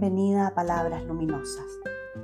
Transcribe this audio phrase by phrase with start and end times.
[0.00, 1.66] bienvenida a Palabras Luminosas,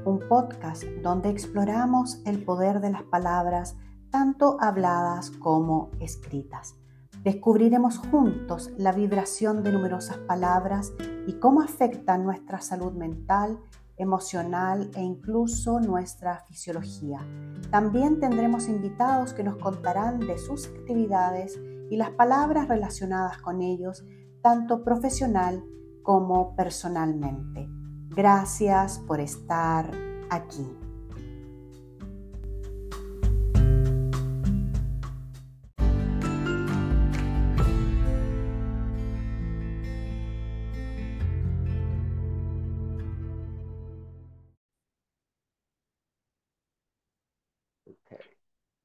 [0.07, 3.77] un podcast donde exploramos el poder de las palabras
[4.11, 6.75] tanto habladas como escritas.
[7.23, 10.95] Descubriremos juntos la vibración de numerosas palabras
[11.27, 13.61] y cómo afectan nuestra salud mental,
[13.99, 17.27] emocional e incluso nuestra fisiología.
[17.71, 24.03] También tendremos invitados que nos contarán de sus actividades y las palabras relacionadas con ellos,
[24.41, 25.63] tanto profesional
[26.07, 27.67] como personalmente.
[28.11, 29.91] Gracias por estar
[30.31, 30.65] aquí.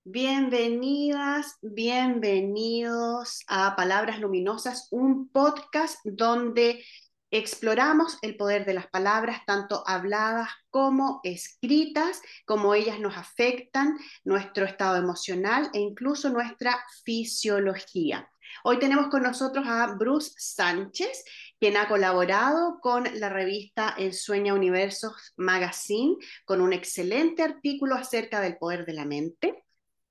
[0.03, 6.83] Bienvenidas, bienvenidos a Palabras Luminosas, un podcast donde
[7.31, 14.65] exploramos el poder de las palabras, tanto habladas como escritas, cómo ellas nos afectan, nuestro
[14.65, 18.29] estado emocional e incluso nuestra fisiología.
[18.63, 21.23] Hoy tenemos con nosotros a Bruce Sánchez,
[21.57, 28.41] quien ha colaborado con la revista El Sueño Universos Magazine con un excelente artículo acerca
[28.41, 29.63] del poder de la mente.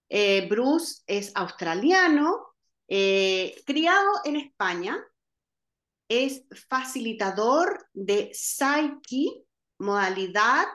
[0.08, 2.54] Eh, Bruce es australiano,
[2.88, 4.98] eh, criado en España,
[6.10, 9.44] es facilitador de Psyche,
[9.78, 10.66] modalidad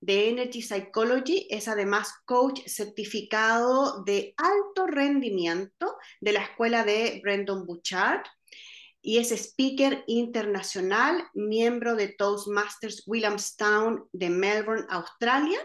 [0.00, 7.66] de Energy Psychology, es además coach certificado de alto rendimiento de la escuela de Brendan
[7.66, 8.24] Bouchard
[9.00, 15.60] y es speaker internacional, miembro de Toastmasters Williamstown de Melbourne, Australia.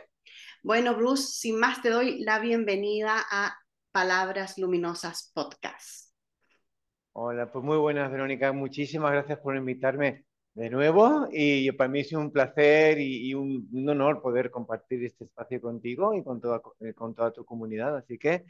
[0.61, 3.57] Bueno, Bruce, sin más te doy la bienvenida a
[3.91, 6.04] Palabras Luminosas Podcast.
[7.17, 8.51] Hola, pues muy buenas, Verónica.
[8.51, 14.21] Muchísimas gracias por invitarme de nuevo y para mí es un placer y, un, honor
[14.21, 17.95] poder compartir este espacio contigo y con toda, eh, con toda tu comunidad.
[17.95, 18.43] Así que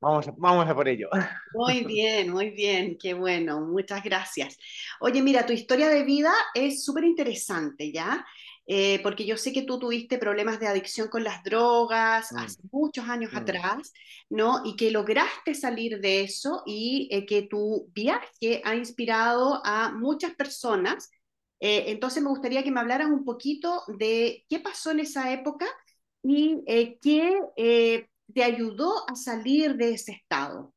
[0.00, 1.10] vamos, vamos a por ello.
[1.54, 4.58] Muy bien, muy bien, qué bueno, muchas gracias.
[4.98, 8.26] Oye, mira, tu historia de vida es súper interesante, ¿ya?
[8.66, 12.36] Eh, porque yo sé que tú tuviste problemas de adicción con las drogas mm.
[12.36, 13.36] hace muchos años mm.
[13.36, 13.92] atrás,
[14.30, 14.62] ¿no?
[14.64, 20.34] Y que lograste salir de eso y eh, que tu viaje ha inspirado a muchas
[20.34, 21.10] personas.
[21.58, 25.66] Eh, entonces me gustaría que me hablaran un poquito de qué pasó en esa época
[26.22, 26.64] y
[27.00, 30.72] qué te ayudó a salir de ese estado.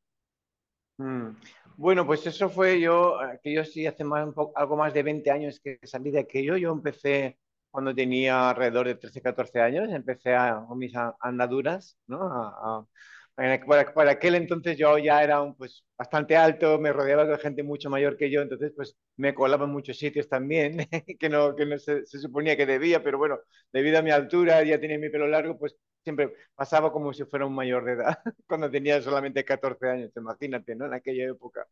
[0.98, 1.30] Mm.
[1.78, 5.60] Bueno, pues eso fue yo, que yo sí hace más, algo más de 20 años
[5.60, 6.56] que salí de aquello.
[6.56, 7.38] Yo empecé
[7.76, 12.88] cuando tenía alrededor de 13, 14 años, empecé a, con mis andaduras, ¿no?
[13.36, 17.90] para, aquel entonces yo ya era un, pues, bastante alto, me rodeaba de gente mucho
[17.90, 20.78] mayor que yo, entonces pues me colaba en muchos sitios también,
[21.20, 23.40] que no, que no se, suponía que debía, pero bueno,
[23.74, 27.46] debido a mi altura, ya tenía mi pelo largo, pues siempre pasaba como si fuera
[27.46, 30.86] un mayor de edad, cuando tenía solamente 14 años, imagínate, ¿no?
[30.86, 31.68] En aquella época.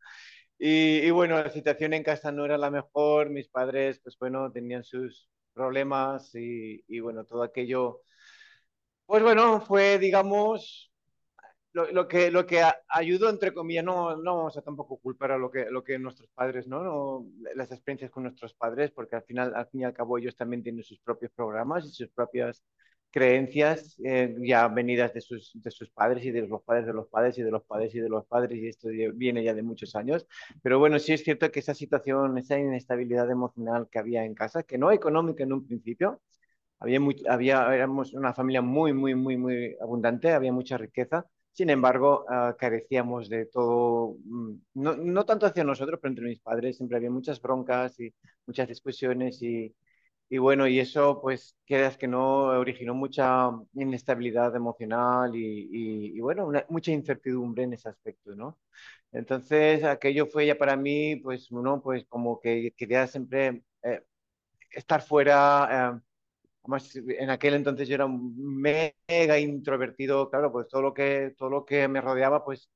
[0.60, 4.52] Y, y, bueno, la situación en casa no era la mejor, mis padres, pues bueno,
[4.52, 8.02] tenían sus, problemas y, bueno, todo aquello,
[9.06, 10.92] pues bueno, fue, digamos,
[11.74, 15.50] lo, que, lo que ayudó, entre comillas, no, no vamos a tampoco culpar a lo
[15.50, 16.84] que, lo que nuestros padres, ¿no?
[16.84, 17.26] ¿no?
[17.56, 20.64] Las experiencias con nuestros padres, porque al final, al fin y al cabo, ellos también
[20.64, 22.64] tienen sus propios programas y sus propias
[23.14, 27.08] creencias eh, ya venidas de sus, de sus padres y de los padres de los
[27.08, 29.96] padres y de los padres y de los padres, y esto viene ya de muchos
[29.96, 30.26] años.
[30.64, 34.64] Pero bueno, sí es cierto que esa situación, esa inestabilidad emocional que había en casa,
[34.64, 36.22] que no económica en un principio,
[36.80, 41.26] había, había éramos una familia muy, muy, muy, muy abundante, había mucha riqueza.
[41.52, 46.40] Sin embargo, ah, carecíamos de todo, mm, no, no tanto hacia nosotros, pero entre mis
[46.42, 48.12] padres siempre había muchas broncas y
[48.48, 49.76] muchas discusiones y,
[50.36, 55.70] y bueno, y eso, pues, quedas que no originó mucha inestabilidad emocional y,
[56.18, 58.58] y, bueno, mucha incertidumbre en ese aspecto, ¿no?
[59.12, 64.04] Entonces, aquello fue ya para mí, pues, uno, pues, como que quería siempre eh,
[64.72, 65.98] estar fuera.
[65.98, 66.02] Eh,
[66.64, 71.50] además, en aquel entonces yo era un mega introvertido, claro, pues todo lo que, todo
[71.50, 72.73] lo que me rodeaba, pues eh,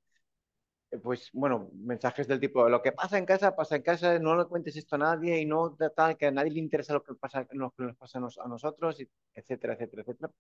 [1.02, 4.46] pues bueno, mensajes del tipo, lo que pasa en casa, pasa en casa, no le
[4.46, 7.48] cuentes esto a nadie y no tal, que a nadie le interesa lo que, pasa,
[7.52, 8.98] lo que nos pasa a nosotros,
[9.34, 10.32] etcétera, etcétera, etcétera.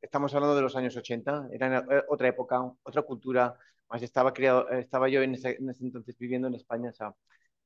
[0.00, 3.56] Estamos hablando de los años 80, era eh, otra época, otra cultura,
[3.88, 7.14] más estaba, criado, estaba yo en ese, entonces viviendo en España, o sea,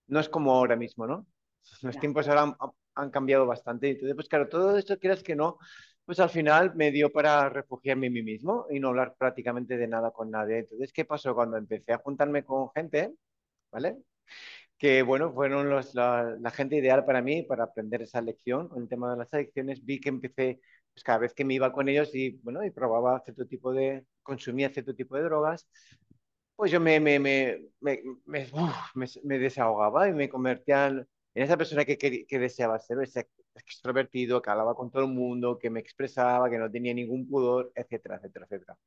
[0.06, 1.26] no es como ahora mismo, ¿no?
[1.82, 2.56] Los tiempos ahora han,
[2.94, 5.58] han cambiado bastante, entonces, pues claro, todo esto quieras que no,
[6.04, 9.88] pues al final me dio para refugiarme en mí mismo y no hablar prácticamente de
[9.88, 10.58] nada con nadie.
[10.60, 11.34] Entonces, ¿qué pasó?
[11.34, 13.14] Cuando empecé a juntarme con gente,
[13.72, 13.98] ¿vale?
[14.78, 18.82] que bueno, fueron los, la, la, gente ideal para mí para aprender esa lección con
[18.82, 19.84] el tema de las adicciones.
[19.84, 20.60] Vi que empecé,
[20.92, 24.04] pues cada vez que me iba con ellos y bueno, y probaba cierto tipo de,
[24.22, 25.66] consumía cierto tipo de drogas,
[26.56, 28.46] pues yo me, me, me, me,
[29.24, 31.08] me desahogaba y me convertía en,
[31.42, 35.58] esa persona que, que, que, deseaba ser, ese extrovertido, que hablaba con todo el mundo,
[35.58, 38.78] que me expresaba, que no tenía ningún pudor, etcétera, etcétera, etcétera.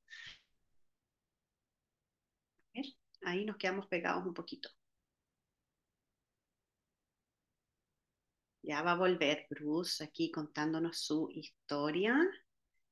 [3.23, 4.69] Ahí nos quedamos pegados un poquito.
[8.63, 12.17] Ya va a volver Bruce aquí contándonos su historia,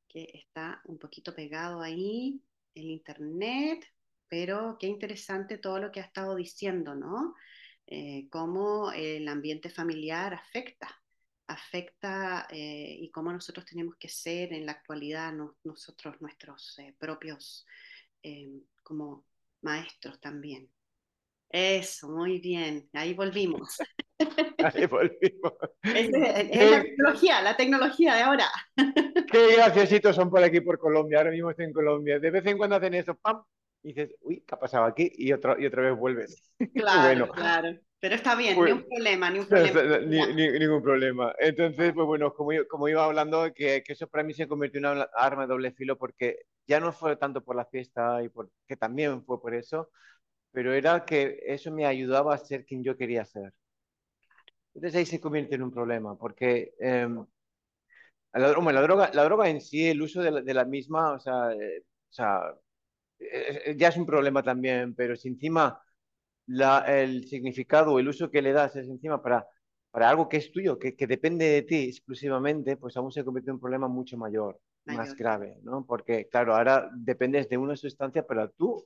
[0.08, 2.42] que está un poquito pegado ahí,
[2.74, 3.86] el internet,
[4.28, 7.36] pero qué interesante todo lo que ha estado diciendo, ¿no?
[7.88, 10.90] Eh, cómo el ambiente familiar afecta,
[11.48, 15.32] afecta eh, y cómo nosotros tenemos que ser en la actualidad
[15.64, 17.66] nosotros, nuestros eh, propios,
[18.82, 19.26] como
[19.62, 20.68] maestros también.
[21.48, 23.78] Eso, muy bien, ahí volvimos.
[24.74, 25.54] Ahí volvimos.
[25.84, 28.46] Es, es, la tecnología, la tecnología de ahora.
[29.32, 31.20] Qué graciositos son por aquí, por Colombia.
[31.20, 32.18] Ahora mismo estoy en Colombia.
[32.20, 33.44] De vez en cuando hacen eso, ¡pam!
[33.86, 35.12] Y dices, uy, ¿qué ha pasado aquí?
[35.16, 36.42] Y, otro, y otra vez vuelves.
[36.74, 37.34] Claro, bueno.
[37.34, 37.80] claro.
[38.00, 40.00] Pero está bien, pues, ni un problema, ni un problema.
[40.00, 41.36] Ni, ni, ningún problema.
[41.38, 44.88] Entonces, pues bueno, como, como iba hablando, que, que, eso para mí se convirtió en
[44.88, 48.50] una arma de doble filo porque ya no fue tanto por la fiesta y por,
[48.68, 49.92] que también fue por eso,
[50.52, 53.54] pero era que eso me ayudaba a ser quien yo quería ser.
[54.74, 57.08] Entonces ahí se convierte en un problema, porque eh,
[58.34, 61.20] la, la, droga, la droga en sí, el uso de la, de la misma, o
[61.20, 62.42] sea, eh, o sea
[63.20, 65.82] eh, ya es un problema también, pero si encima
[66.48, 69.48] la, el significado, el uso que le das es encima para,
[69.92, 73.50] para algo que es tuyo, que, que depende de ti exclusivamente, pues aún se convierte
[73.50, 75.02] en un problema mucho mayor, mayor.
[75.02, 75.86] más grave, ¿no?
[75.86, 78.86] Porque, claro, ahora dependes de una sustancia para tú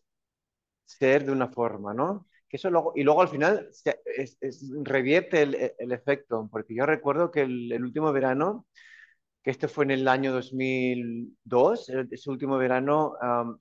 [0.86, 2.28] ser de una forma, ¿no?
[2.48, 6.74] Que eso luego, y luego al final se, es, es, revierte el, el, efecto, porque
[6.74, 8.66] yo recuerdo que el, el, último verano,
[9.44, 13.60] que esto fue en el año 2002, ese último verano, um,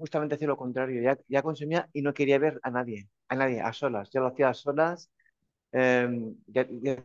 [0.00, 3.60] justamente hacía lo contrario, ya, ya consumía y no quería ver a nadie, a nadie,
[3.60, 5.10] a solas, ya lo hacía a solas,
[5.72, 7.04] um, ya, ya,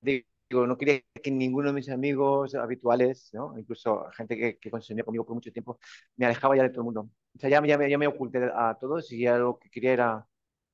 [0.00, 3.58] digo, no quería que ninguno de mis amigos habituales, ¿no?
[3.58, 5.78] incluso gente que, que consumía conmigo por mucho tiempo,
[6.16, 7.10] me alejaba ya de todo el mundo.
[7.34, 10.26] O sea, ya, ya, ya me oculté a todos y ya lo que quería era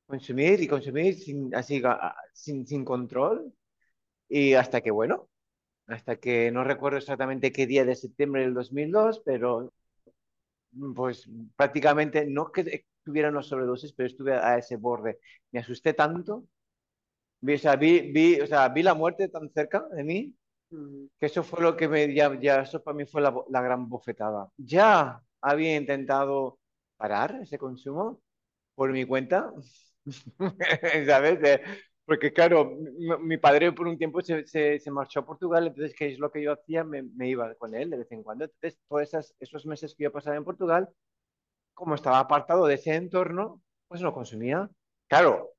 [0.06, 1.82] consumir y consumir sin, así,
[2.34, 3.52] sin, sin control.
[4.29, 5.29] Y hasta que, bueno,
[5.87, 9.73] hasta que no recuerdo exactamente qué día de septiembre del 2002, pero
[10.94, 15.19] pues prácticamente no que tuviera una sobredosis, pero estuve a ese borde.
[15.50, 16.44] Me asusté tanto,
[17.40, 20.34] vi, o sea, vi, vi, o sea, vi la muerte tan cerca de mí,
[21.20, 23.88] que eso fue lo que me, ya, ya eso para mí fue la, la gran
[23.88, 24.48] bofetada.
[24.56, 26.58] Ya había intentado
[26.96, 28.20] parar ese consumo
[28.74, 29.52] por mi cuenta,
[31.06, 31.40] ¿sabes?
[32.04, 35.94] Porque claro, mi, mi, padre por un tiempo se, se, se, marchó a Portugal, entonces,
[35.96, 36.82] ¿qué es lo que yo hacía?
[36.84, 38.44] Me, me, iba con él de vez en cuando.
[38.44, 40.88] Entonces, todos esas, esos meses que yo pasaba en Portugal,
[41.75, 44.69] como estaba apartado de ese entorno, pues no consumía.
[45.08, 45.52] Claro,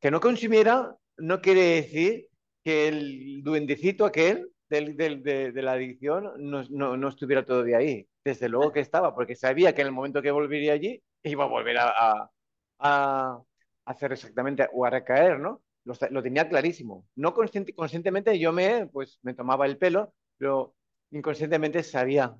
[0.00, 2.28] que no consumiera no quiere decir
[2.64, 7.78] que el duendecito aquel del, del, de, de, la adicción no, no, no, estuviera todavía
[7.78, 8.06] ahí.
[8.24, 11.48] Desde luego que estaba, porque sabía que en el momento que volvería allí iba a
[11.48, 12.30] volver a, a,
[12.78, 13.42] a
[13.84, 15.62] hacer exactamente o a recaer, ¿no?
[15.90, 17.06] Lo, lo tenía clarísimo.
[17.16, 20.74] No consciente, conscientemente yo me, pues, me tomaba el pelo, pero
[21.10, 22.36] inconscientemente sabía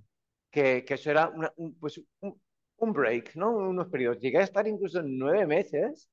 [0.50, 2.40] que, que eso era una, un, pues, un,
[2.76, 3.50] un, break, ¿no?
[3.50, 4.20] Unos periodos.
[4.20, 6.08] Llegué a estar incluso nueve meses,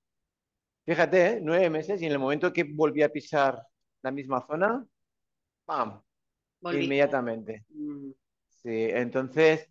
[0.85, 1.39] fíjate, ¿eh?
[1.41, 3.61] nueve meses, y en el momento que volví a pisar
[4.01, 4.85] la misma zona,
[5.65, 6.01] ¡pam!
[6.59, 6.85] Volví.
[6.85, 7.65] Inmediatamente.
[7.69, 8.11] Mm.
[8.49, 9.69] Sí, entonces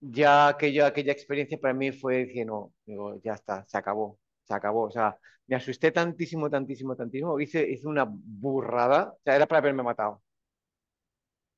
[0.00, 4.54] ya aquella, aquella experiencia para mí fue que no, digo, ya está, se acabó, se
[4.54, 4.84] acabó.
[4.84, 9.58] O sea, me asusté tantísimo, tantísimo, tantísimo, hice, hice una burrada, o sea, era para
[9.60, 10.22] haberme matado.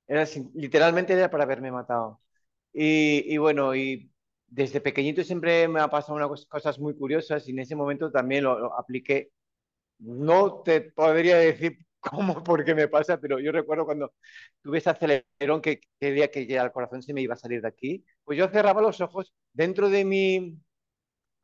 [0.06, 0.24] Era,
[0.54, 2.20] literalmente era para haberme matado.
[2.72, 4.10] Y, y bueno, y
[4.48, 8.44] desde pequeñito siempre me ha pasado unas cosas muy curiosas y en ese momento también
[8.44, 9.30] lo, lo apliqué.
[10.00, 14.14] No te podría decir cómo, por qué me pasa, pero yo recuerdo cuando
[14.62, 17.68] tuve ese acelerón que quería que ya el corazón se me iba a salir de
[17.68, 20.58] aquí, pues yo cerraba los ojos dentro de mi,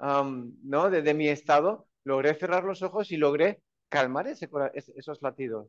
[0.00, 0.90] um, ¿no?
[0.90, 5.68] De, de, mi estado, logré cerrar los ojos y logré calmar ese, esos latidos.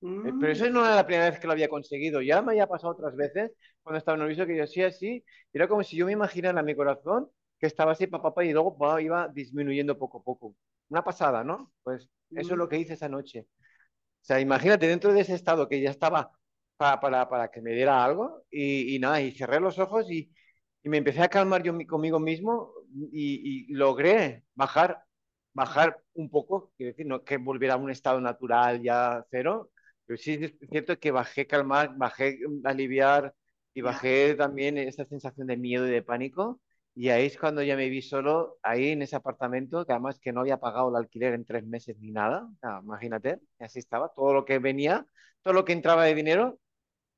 [0.00, 0.38] Mm.
[0.40, 2.92] Pero eso no era la primera vez que lo había conseguido, ya me había pasado
[2.92, 3.52] otras veces
[3.82, 7.30] cuando estaba nervioso que yo hacía así, era como si yo me imaginara mi corazón
[7.58, 10.54] que estaba así, papá, pa, y luego iba disminuyendo poco a poco.
[10.90, 11.72] Una pasada, ¿no?
[11.82, 12.52] Pues eso mm.
[12.52, 13.46] es lo que hice esa noche.
[14.20, 16.30] O sea, imagínate dentro de ese estado que ya estaba
[16.76, 20.30] para, para, para que me diera algo y, y, nada, y cerré los ojos y,
[20.82, 25.04] y me empecé a calmar yo conmigo mismo y, y logré bajar,
[25.52, 29.70] bajar un poco, quiero decir, no que volviera a un estado natural ya cero,
[30.06, 33.34] pero sí es cierto que bajé calmar, bajé aliviar
[33.74, 36.60] y bajé también esa sensación de miedo y de pánico.
[36.94, 40.32] Y ahí es cuando ya me vi solo, ahí en ese apartamento, que además que
[40.32, 42.48] no había pagado el alquiler en tres meses ni nada.
[42.82, 44.08] imagínate, así estaba.
[44.14, 45.06] Todo lo que venía,
[45.42, 46.58] todo lo que entraba de dinero,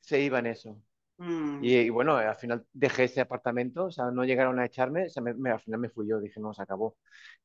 [0.00, 0.76] se iba en eso.
[1.20, 1.62] Mm.
[1.62, 5.22] Y, bueno, al final dejé ese apartamento, o sea, no llegaron a echarme, o sea,
[5.22, 6.96] me, al final me fui yo, dije, no, se acabó.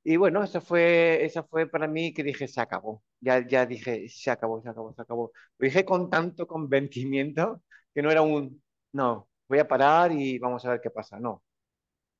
[0.02, 3.04] Y bueno, eso fue, esa fue para mí que dije, se acabó.
[3.20, 5.32] Ya, ya dije, se acabó, se acabó, se acabó.
[5.58, 7.64] Lo dije con tanto convencimiento
[7.94, 8.64] que no era un,
[8.94, 11.20] no, voy a parar y vamos a ver qué pasa.
[11.20, 11.44] No.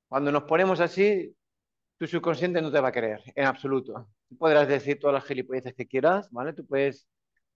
[0.10, 1.36] Cuando nos ponemos así,
[1.98, 4.10] tu subconsciente no te va a creer, en absoluto.
[4.30, 6.54] Tú podrás decir todas las gilipolleces que quieras, ¿vale?
[6.54, 7.08] Tú puedes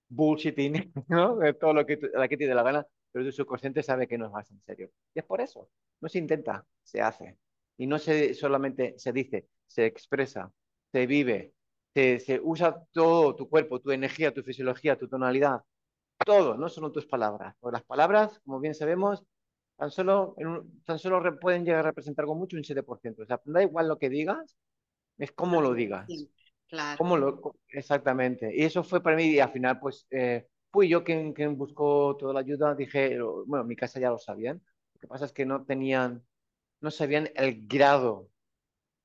[0.08, 1.38] bullshitting, ¿no?
[1.60, 4.26] Todo lo que, la que te dé la gana, pero tu subconsciente sabe que no
[4.26, 4.90] es más en serio.
[5.14, 5.68] Y es por eso.
[6.00, 7.38] No se intenta, se hace.
[7.76, 10.52] Y no se, solamente se dice, se expresa,
[10.92, 11.54] se vive,
[11.94, 15.62] se, se usa todo tu cuerpo, tu energía, tu fisiología, tu tonalidad,
[16.24, 17.54] todo, no solo tus palabras.
[17.60, 19.24] Porque las palabras, como bien sabemos,
[19.76, 20.36] tan solo,
[20.84, 23.22] tan solo pueden llegar a representar con mucho un 7%.
[23.22, 24.56] O sea, da igual lo que digas,
[25.18, 26.06] es cómo lo digas.
[26.68, 26.98] claro.
[26.98, 28.54] Cómo lo, exactamente.
[28.54, 32.16] Y eso fue para mí, y al final, pues, eh, fui yo quien, quien buscó
[32.18, 32.74] toda la ayuda.
[32.74, 34.62] Dije, bueno, mi casa ya lo sabían.
[34.94, 36.24] Lo que pasa es que no tenían,
[36.80, 38.30] no sabían el grado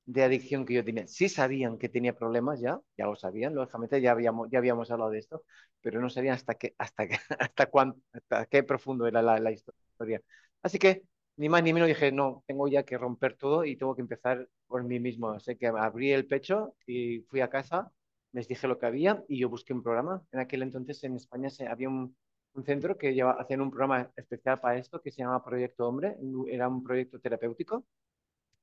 [0.06, 1.06] de adicción que yo tenía.
[1.08, 5.10] Sí sabían que tenía problemas ya, ya lo sabían, lógicamente ya habíamos, ya habíamos hablado
[5.10, 5.44] de esto,
[5.80, 9.50] pero no sabían hasta qué, hasta qué, hasta cuánto, hasta qué profundo era la, la
[9.52, 10.22] historia.
[10.62, 11.02] Así que
[11.36, 14.48] ni más ni menos dije, no, tengo ya que romper todo y tengo que empezar
[14.66, 15.30] por mí mismo.
[15.30, 17.92] Así que abrí el pecho y fui a casa,
[18.32, 20.22] les dije lo que había y yo busqué un programa.
[20.32, 22.16] En aquel entonces en España se, había un,
[22.54, 26.16] un centro que lleva, hacían un programa especial para esto que se llama Proyecto Hombre,
[26.48, 27.84] era un proyecto terapéutico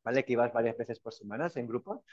[0.04, 0.24] ¿vale?
[0.26, 2.04] Que ibas varias veces por semanas en grupo.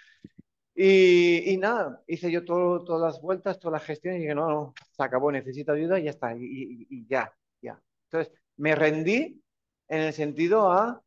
[0.75, 4.49] Y, y nada, hice yo todo, todas las vueltas, todas las gestiones y dije, no,
[4.49, 7.80] no, se acabó, necesito ayuda y ya está, y, y, ya, ya.
[8.04, 9.42] Entonces, me rendí
[9.88, 11.02] en el sentido a,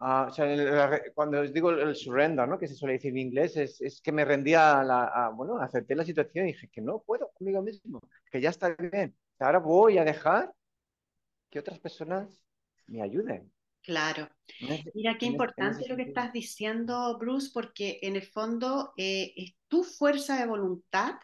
[0.00, 2.58] o sea, cuando os digo el surrender, ¿no?
[2.58, 5.58] Que se suele decir en inglés, es, es que me rendí a, la, a, bueno,
[5.58, 8.00] acepté la situación y dije que no puedo conmigo mismo,
[8.30, 9.16] que ya está bien.
[9.38, 10.52] Ahora voy a dejar
[11.50, 12.42] que otras personas
[12.86, 13.52] me ayuden.
[13.82, 14.28] Claro.
[14.94, 19.82] Mira qué importante lo que estás diciendo, Bruce, porque en el fondo eh, es tu
[19.82, 21.14] fuerza de voluntad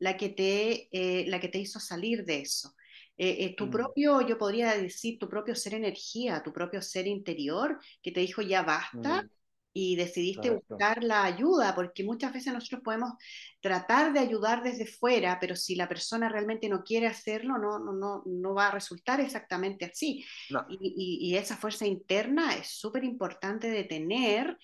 [0.00, 2.74] la que te, eh, la que te hizo salir de eso.
[3.18, 3.70] Eh, tu mm.
[3.70, 8.42] propio, yo podría decir, tu propio ser energía, tu propio ser interior, que te dijo
[8.42, 9.30] ya basta, mm
[9.78, 13.12] y decidiste buscar la ayuda, porque muchas veces nosotros podemos
[13.60, 17.92] tratar de ayudar desde fuera, pero si la persona realmente no quiere hacerlo, no, no,
[17.92, 20.24] no, no va a resultar exactamente así.
[20.68, 24.58] Y, y, esa fuerza interna es súper importante de tener,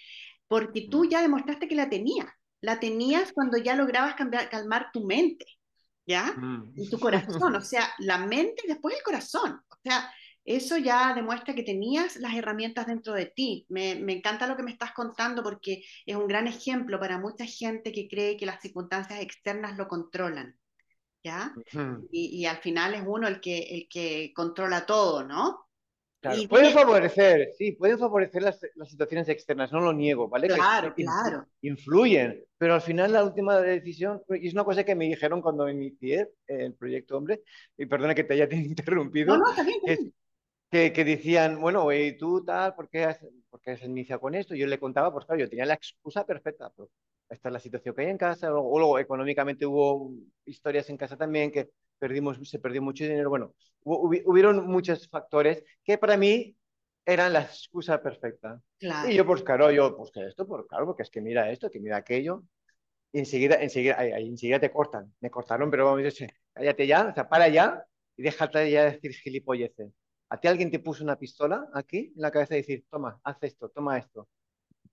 [0.48, 1.08] porque tú mm.
[1.08, 2.26] ya demostraste que la tenías.
[2.60, 5.46] La tenías cuando ya lograbas cambiar, calmar tu mente,
[6.06, 6.32] ¿ya?
[6.36, 6.72] Mm.
[6.76, 9.60] Y tu corazón, o sea, la mente y después el corazón.
[9.68, 10.10] O sea,
[10.44, 13.64] eso ya demuestra que tenías las herramientas dentro de ti.
[13.70, 17.92] Me, encanta lo que me estás contando porque es un gran ejemplo para mucha gente
[17.92, 20.56] que cree que las circunstancias externas lo controlan.
[21.22, 21.54] ¿Ya?
[22.12, 25.63] y, al final es uno el que, el que controla todo, ¿no?
[26.48, 30.48] Pueden favorecer, sí, pueden favorecer las, situaciones externas, no lo niego, ¿vale?
[30.48, 31.46] Claro, claro.
[31.62, 35.68] Influyen, pero al final la última decisión, y es una cosa que me dijeron cuando
[35.68, 37.42] inicié el proyecto Hombre,
[37.76, 40.12] y perdona que te haya interrumpido, no, no, está bien,
[40.70, 44.56] que, decían, bueno, y tú tal, ¿por qué, has, ¿por qué has iniciado con esto?
[44.56, 46.70] Yo le contaba, pues claro, yo tenía la excusa perfecta.
[46.70, 46.90] Pues,
[47.28, 50.12] esta es la situación que hay en casa, o, luego económicamente hubo
[50.44, 53.30] historias en casa también que perdimos, se perdió mucho dinero.
[53.30, 56.56] Bueno, hubieron muchos factores que para mí
[57.06, 58.60] eran la excusa perfecta.
[59.08, 61.70] Y yo, pues claro, yo, pues que esto, pues claro, porque es que mira esto,
[61.70, 62.42] que mira aquello.
[63.12, 65.14] Y enseguida, enseguida, enseguida te cortan.
[65.20, 67.84] Me cortaron, pero vamos a decir, cállate ya, o sea, para ya
[68.16, 69.92] y déjate ya decir gilipolleces.
[70.30, 73.36] ¿A ti alguien te puso una pistola aquí en la cabeza y decir, toma, haz
[73.42, 74.28] esto, toma esto?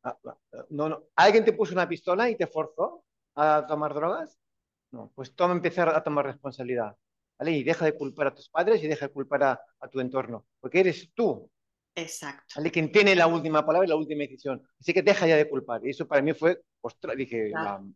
[0.04, 1.04] Ah, ah, ah, no, no.
[1.16, 3.04] ¿Alguien te puso una pistola y te forzó
[3.36, 4.38] a tomar drogas?
[4.92, 6.96] No, pues toma, empezar a tomar responsabilidad.
[7.40, 7.52] ¿Vale?
[7.52, 9.60] Y deja de culpar a tus padres y deja de culpar a,
[9.92, 11.50] tu entorno, porque eres tú.
[11.96, 12.54] Exacto.
[12.56, 12.72] ¿vale?
[12.72, 14.62] Quien tiene la última palabra y la última decisión.
[14.80, 15.86] Así que deja ya de culpar.
[15.86, 17.52] Y eso para mí fue, ostras, dije,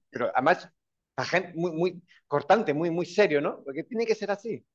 [0.09, 0.69] pero además,
[1.23, 3.63] gente muy, muy cortante, muy, muy serio, ¿no?
[3.63, 4.65] Porque tiene que ser así.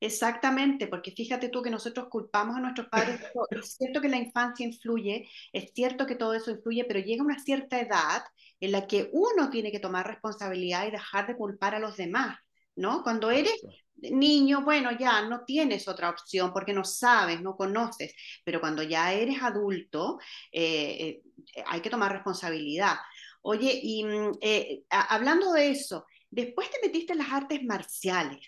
[0.00, 4.66] Exactamente, porque fíjate tú que nosotros culpamos a nuestros padres, es cierto que la infancia
[4.66, 8.22] influye, es cierto que todo eso influye, pero llega una cierta edad
[8.60, 12.38] en la que uno tiene que tomar responsabilidad y dejar de culpar a los demás,
[12.76, 13.02] ¿no?
[13.02, 13.60] Cuando eres
[13.96, 18.14] niño, bueno, ya no tienes otra opción porque no sabes, no conoces,
[18.44, 20.18] pero cuando ya eres adulto,
[20.52, 21.22] eh,
[21.54, 22.96] eh, hay que tomar responsabilidad.
[23.42, 28.40] Oye, y mm, eh, hablando de eso, después te metiste en las artes marciales.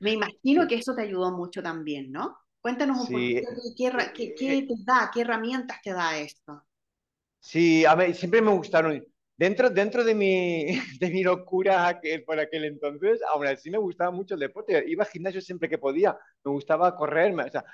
[0.00, 2.36] Me imagino que eso te ayudó mucho también, ¿no?
[2.60, 6.64] Cuéntanos un poquito qué, qué, qué, te da, qué herramientas te da esto.
[7.38, 9.04] Sí, a mí siempre me gustaron.
[9.38, 10.66] Dentro, dentro de, mi,
[11.00, 14.84] de mi locura que por aquel entonces, aún así me gustaba mucho el deporte.
[14.86, 16.18] Iba al gimnasio siempre que podía.
[16.44, 17.32] Me gustaba correr.
[17.38, 17.64] O sea,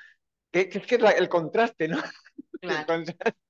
[0.50, 1.98] que, es que el contraste, ¿no?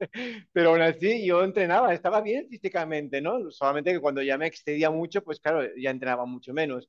[0.52, 3.50] Pero aún así yo entrenaba, estaba bien físicamente, ¿no?
[3.50, 6.88] Solamente que cuando ya me excedía mucho, pues claro, ya entrenaba mucho menos.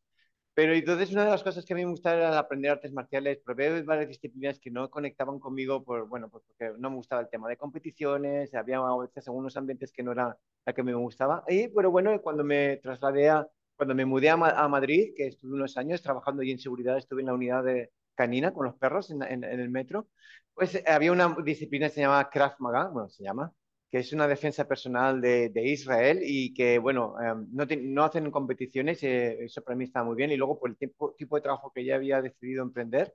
[0.56, 3.40] Pero entonces una de las cosas que a mí me gustaba era aprender artes marciales,
[3.44, 7.30] probé varias disciplinas que no conectaban conmigo, por, bueno, pues porque no me gustaba el
[7.30, 11.44] tema de competiciones, había a veces algunos ambientes que no era la que me gustaba.
[11.48, 15.54] Y pero bueno, cuando me trasladé a, cuando me mudé a, a Madrid, que estuve
[15.54, 19.10] unos años trabajando allí en seguridad, estuve en la unidad de canina con los perros
[19.10, 20.08] en, en, en el metro,
[20.54, 23.52] pues había una disciplina que se llama Krav Maga, bueno, se llama,
[23.94, 28.32] que es una defensa personal de, de Israel y que, bueno, em, no, no, hacen
[28.32, 30.32] competiciones, eh, eso para mí está muy bien.
[30.32, 33.14] Y luego por el tipo, tipo de trabajo que ya había decidido emprender,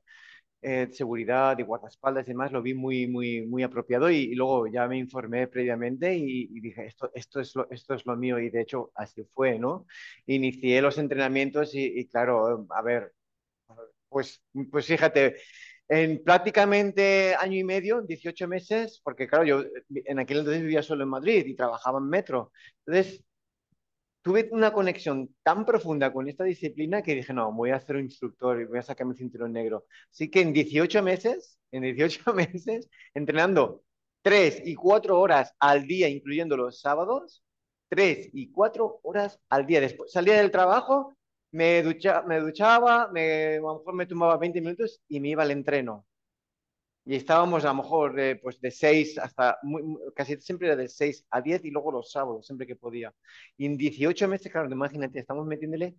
[0.62, 4.86] eh, seguridad y guardaespaldas y demás, lo vi muy, muy, muy apropiado y, luego ya
[4.88, 8.60] me informé previamente y, dije, esto, esto, es lo, esto es lo mío y de
[8.62, 9.86] hecho así fue, ¿no?
[10.26, 13.12] Inicié los entrenamientos y, y claro, a ver,
[14.08, 15.36] pues, pues fíjate,
[15.88, 21.04] en prácticamente año y medio, 18 meses, porque claro, yo en aquel entonces vivía solo
[21.04, 22.52] en Madrid y trabajaba en metro.
[22.86, 23.24] Entonces,
[24.22, 28.04] tuve una conexión tan profunda con esta disciplina que dije, no, voy a ser un
[28.04, 29.86] instructor y voy a sacar mi cinturón negro.
[30.10, 33.82] Así que en 18 meses, en 18 meses, entrenando
[34.22, 37.42] 3 y 4 horas al día, incluyendo los sábados,
[37.88, 39.80] 3 y 4 horas al día.
[39.80, 41.16] Después salía del trabajo
[41.52, 45.42] me, ducha, me duchaba, me, a lo mejor me tomaba 20 minutos y me iba
[45.42, 46.06] al entreno.
[47.04, 49.58] Y estábamos a lo mejor de, pues de 6 hasta,
[50.14, 53.14] casi siempre era de 6 a 10 y luego los sábados, siempre que podía.
[53.56, 55.96] Y en 18 meses, claro, imagínate, estamos metiéndole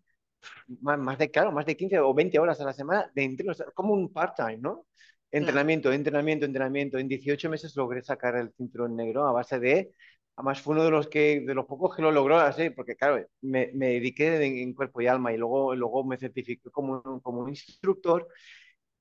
[0.81, 3.53] más, más, de, claro, más de 15 o 20 horas a la semana de entreno,
[3.73, 4.85] como un part-time, ¿no?
[5.31, 6.97] Entrenamiento, entrenamiento, entrenamiento.
[6.97, 9.91] En 18 meses logré sacar el cinturón negro a base de
[10.39, 13.27] Además fue uno de los, que, de los pocos que lo logró así, porque claro,
[13.41, 17.49] me, me dediqué en, cuerpo y alma y luego, luego me certifiqué como, como un
[17.49, 18.25] instructor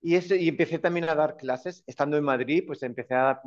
[0.01, 1.85] y, eso, y empecé también a dar clases.
[1.87, 3.41] Estando en Madrid, pues empecé a dar,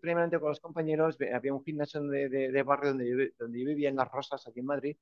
[0.00, 3.90] primeramente, con los compañeros, había un gimnasio de, de, barrio donde yo, donde yo vivía,
[3.90, 4.96] en Las Rosas, aquí en Madrid,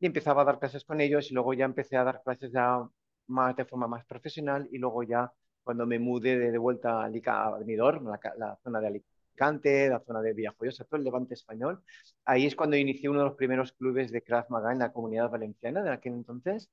[0.00, 2.88] y empezaba a dar clases con ellos y luego ya empecé a dar clases ya
[3.28, 7.58] más de forma más profesional y luego ya cuando me mudé de, vuelta a, a
[7.58, 11.82] Benidorm, la, la zona de Alicante, Cante, la zona de Villajoyosa, todo el levante español.
[12.24, 15.30] Ahí es cuando inicié uno de los primeros clubes de Krav Maga en la comunidad
[15.30, 16.70] valenciana de aquel entonces.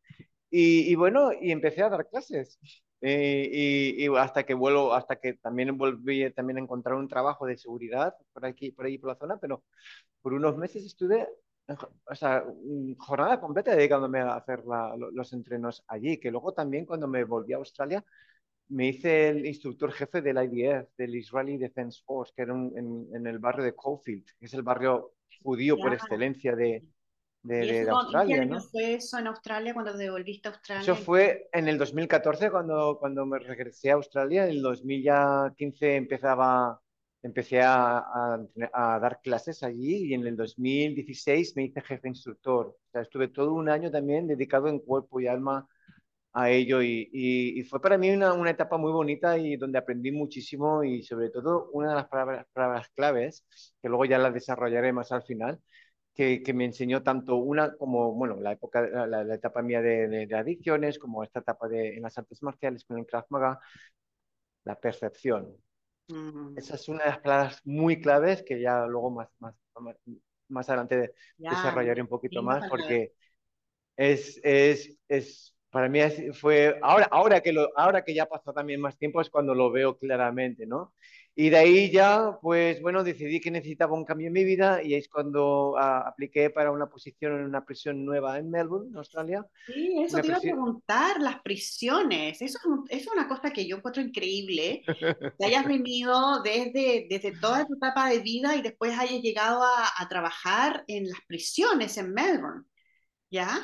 [0.53, 2.59] Y, bueno, y empecé a dar clases.
[2.99, 7.45] Eh, y, y, hasta que vuelo, hasta que también volví también a encontrar un trabajo
[7.45, 9.63] de seguridad por aquí, por ahí, por la zona, pero
[10.21, 11.27] por unos meses estuve,
[12.05, 12.43] o sea,
[12.99, 17.57] jornada completa dedicándome a hacer los entrenos allí, que luego también cuando me volví a
[17.57, 18.03] Australia
[18.71, 23.39] me hice el instructor jefe del IDF, del Israeli Defense Force, que era en, el
[23.39, 26.83] barrio de Caulfield, que es el barrio judío por excelencia de,
[27.43, 28.45] de, Australia.
[28.45, 28.61] ¿no?
[28.61, 30.83] fue eso en Australia cuando te volviste a Australia?
[30.83, 34.45] Eso fue en el 2014 cuando, cuando me regresé a Australia.
[34.45, 36.79] En el 2015 empezaba,
[37.21, 38.05] empecé a,
[38.73, 42.67] a, dar clases allí y en el 2016 me hice jefe instructor.
[42.67, 45.67] O sea, estuve todo un año también dedicado en cuerpo y alma
[46.33, 50.11] a ello y, y, fue para mí una, una, etapa muy bonita y donde aprendí
[50.11, 53.45] muchísimo y sobre todo una de las palabras, palabras claves,
[53.81, 55.59] que luego ya las desarrollaré más al final,
[56.13, 60.07] que, que, me enseñó tanto una como, bueno, la, época, la, la etapa mía de,
[60.07, 63.59] de, adicciones, como esta etapa de, en las artes marciales con el Krav Maga,
[64.63, 65.55] la percepción.
[66.07, 66.57] Mm.
[66.57, 69.55] Esa es una de las palabras muy claves que ya luego más, más,
[70.47, 73.13] más, adelante desarrollaré un poquito más porque
[73.97, 75.99] es, es, es para mí
[76.33, 79.71] fue, ahora, ahora, que lo, ahora que ya pasó también más tiempo es cuando lo
[79.71, 80.93] veo claramente, ¿no?
[81.33, 84.95] Y de ahí ya, pues bueno, decidí que necesitaba un cambio en mi vida y
[84.95, 89.47] es cuando uh, apliqué para una posición en una prisión nueva en Melbourne, Australia.
[89.65, 92.41] Sí, eso te iba a preguntar, las prisiones.
[92.41, 97.65] Eso es, es, una cosa que yo encuentro increíble, que hayas venido desde, desde toda
[97.65, 102.13] tu etapa de vida y después hayas llegado a, a trabajar en las prisiones en
[102.13, 102.65] Melbourne.
[103.31, 103.61] ¿Ya?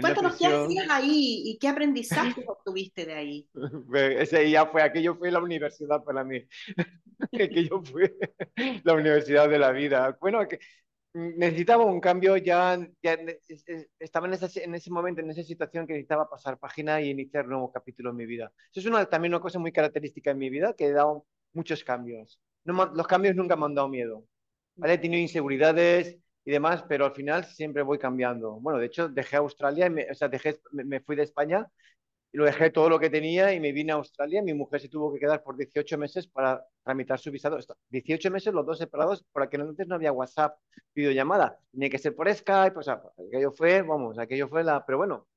[0.00, 3.50] cuéntanos qué hacías ahí y qué aprendizaje obtuviste de ahí.
[3.92, 6.46] Ese ya fue, aquello fue la universidad para mí.
[7.32, 8.16] aquello fue
[8.84, 10.16] la universidad de la vida.
[10.20, 10.60] Bueno, que
[11.12, 13.18] necesitaba un cambio, ya, ya
[13.98, 17.50] estaba en, en, ese momento, en esa situación que necesitaba pasar página y iniciar un
[17.50, 18.52] nuevo capítulo en mi vida.
[18.70, 21.82] Eso es una, también una cosa muy característica en mi vida, que he dado muchos
[21.82, 22.40] cambios.
[22.62, 24.24] No, los cambios nunca me han dado miedo.
[24.76, 24.94] ¿vale?
[24.94, 26.16] He tenido inseguridades,
[26.48, 28.52] y demás, pero al final siempre voy cambiando.
[28.60, 31.66] Bueno, de hecho, dejé Australia, me, o sea, dejé, me, fui de España
[32.32, 34.40] y lo dejé todo lo que tenía y me vine a Australia.
[34.42, 37.58] Mi mujer se tuvo que quedar por 18 meses para tramitar su visado.
[37.90, 40.58] 18 meses los dos separados, por entonces no había WhatsApp,
[40.94, 41.58] videollamada.
[41.70, 44.86] Tenía que ser por Skype, o sea, aquello fue, vamos, aquello fue la...
[44.86, 45.28] Pero bueno,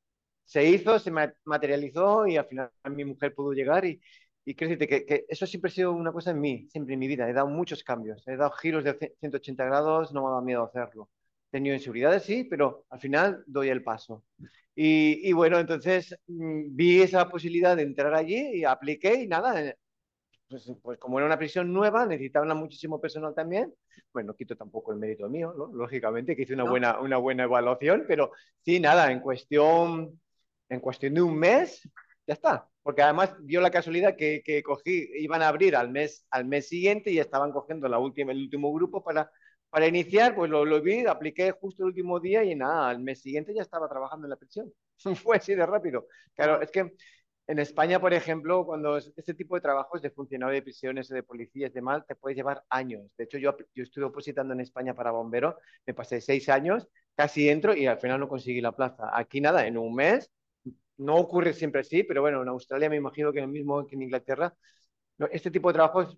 [0.45, 1.12] se hizo, se
[1.43, 4.02] materializó y al final mi mujer pudo llegar y,
[4.44, 7.08] y quiero decirte que, eso siempre ha sido una cosa en mí, siempre en mi
[7.08, 7.30] vida.
[7.30, 10.64] He dado muchos cambios, he dado giros de 180 grados, no me ha dado miedo
[10.64, 11.10] hacerlo.
[11.50, 14.24] He tenido inseguridades, sí, pero al final doy el paso.
[14.74, 19.78] Y, bueno, entonces mm, vi esa posibilidad de entrar allí y apliqué y nada, eh,
[20.50, 23.74] pues, pues, como era una prisión nueva, necesitaban muchísimo personal también.
[24.14, 28.06] Bueno, no quito tampoco el mérito mío, lógicamente, que hice una, buena, una buena evaluación,
[28.08, 30.20] pero sí, nada, en cuestión,
[30.68, 31.88] en cuestión de un mes,
[32.28, 32.68] ya está.
[32.84, 36.68] Porque además dio la casualidad que, que cogí, iban a abrir al mes, al mes
[36.68, 39.32] siguiente y estaban cogiendo la última, el último grupo para
[39.72, 43.22] para iniciar, pues lo, lo, vi, apliqué justo el último día y nada, al mes
[43.22, 44.72] siguiente ya estaba trabajando en la prisión.
[45.24, 46.08] Fue así de rápido.
[46.36, 46.92] Claro, es que
[47.48, 51.24] en España, por ejemplo, cuando este tipo de trabajos de funcionario de prisiones o de
[51.24, 53.14] policías de mal, te puede llevar años.
[53.18, 57.50] De hecho, yo, yo estuve opositando en España para bombero, me pasé seis años, casi
[57.50, 59.10] entro y al final no conseguí la plaza.
[59.14, 60.32] Aquí nada, en un mes,
[61.02, 64.04] no ocurre siempre así, pero bueno, en Australia me imagino que lo mismo que en
[64.04, 64.54] Inglaterra,
[65.32, 66.18] este tipo de trabajos,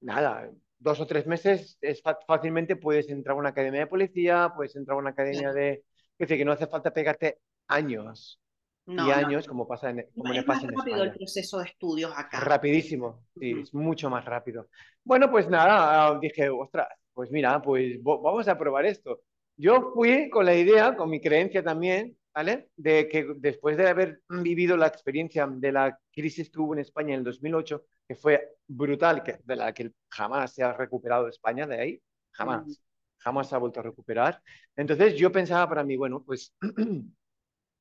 [0.00, 4.76] nada, dos o tres meses es fácilmente puedes entrar a una academia de policía, puedes
[4.76, 5.84] entrar a una academia de...
[6.16, 8.40] Es decir, que no hace falta pegarte años
[8.86, 12.40] y años como pasa en, como es más rápido el proceso de estudios acá.
[12.40, 14.68] Rapidísimo, sí, es mucho más rápido.
[15.02, 19.22] Bueno, pues nada, dije, ostras, pues mira, pues vamos a probar esto.
[19.56, 22.70] Yo fui con la idea, con mi creencia también, ¿vale?
[22.76, 27.14] De que después de haber vivido la experiencia de la crisis que hubo en España
[27.14, 31.66] en el 2008, que fue brutal, que, de la que jamás se ha recuperado España
[31.66, 32.80] de ahí, jamás,
[33.18, 34.42] jamás se ha vuelto a recuperar.
[34.76, 36.54] Entonces yo pensaba para mí, bueno, pues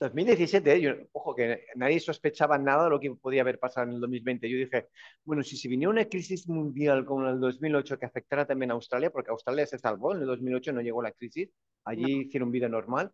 [0.04, 4.02] 2017, yo, ojo, que nadie sospechaba nada de lo que podía haber pasado en el
[4.02, 4.50] 2020.
[4.50, 4.90] Yo dije,
[5.24, 9.10] bueno, si se viniera una crisis mundial como el 2008 que afectara también a Australia,
[9.12, 11.50] porque Australia se salvó, en el 2008 no llegó la crisis,
[11.86, 13.12] allí hicieron vida normal.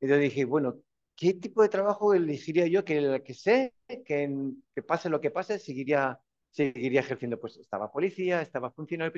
[0.00, 0.76] Y yo dije, bueno,
[1.14, 3.74] ¿qué tipo de trabajo elegiría yo que el que sé
[4.06, 4.34] que,
[4.74, 6.18] que pase lo que pase, seguiría,
[6.50, 7.38] seguiría ejerciendo?
[7.38, 9.12] Pues estaba policía, estaba funcionario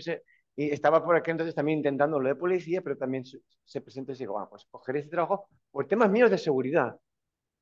[0.57, 4.17] y estaba por aquel entonces también intentando lo de policía, pero también se presentó y
[4.17, 6.97] digo, bueno, pues coger ese trabajo por temas míos de seguridad,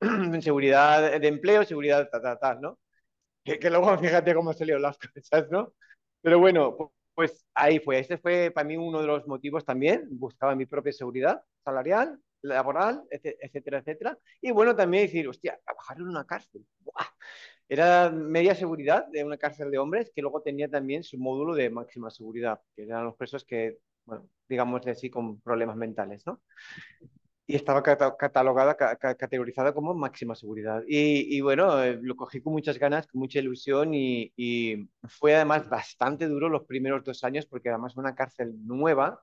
[0.43, 2.79] seguridad de empleo, seguridad tal, tal, tal, ¿no?
[3.45, 5.75] Que, que luego fíjate cómo se las cosas, ¿no?
[6.23, 7.99] Pero bueno, pues ahí fue.
[7.99, 10.07] Ese fue para mí uno de los motivos también.
[10.11, 14.19] Buscaba mi propia seguridad salarial, laboral, etcétera, etcétera.
[14.41, 16.65] Y bueno, también decir, hostia, trabajar en una cárcel.
[17.69, 21.71] Era media seguridad de una cárcel de hombres que luego tenía también su módulo de
[21.71, 26.41] máxima seguridad, que eran los presos que, bueno, digamos así, con problemas mentales, ¿no?
[27.51, 30.83] Y estaba catalogada, categorizada como máxima seguridad.
[30.87, 35.69] Y, bueno, eh, lo cogí con muchas ganas, con mucha ilusión y, y, fue además
[35.69, 39.21] bastante duro los primeros dos años porque además una cárcel nueva,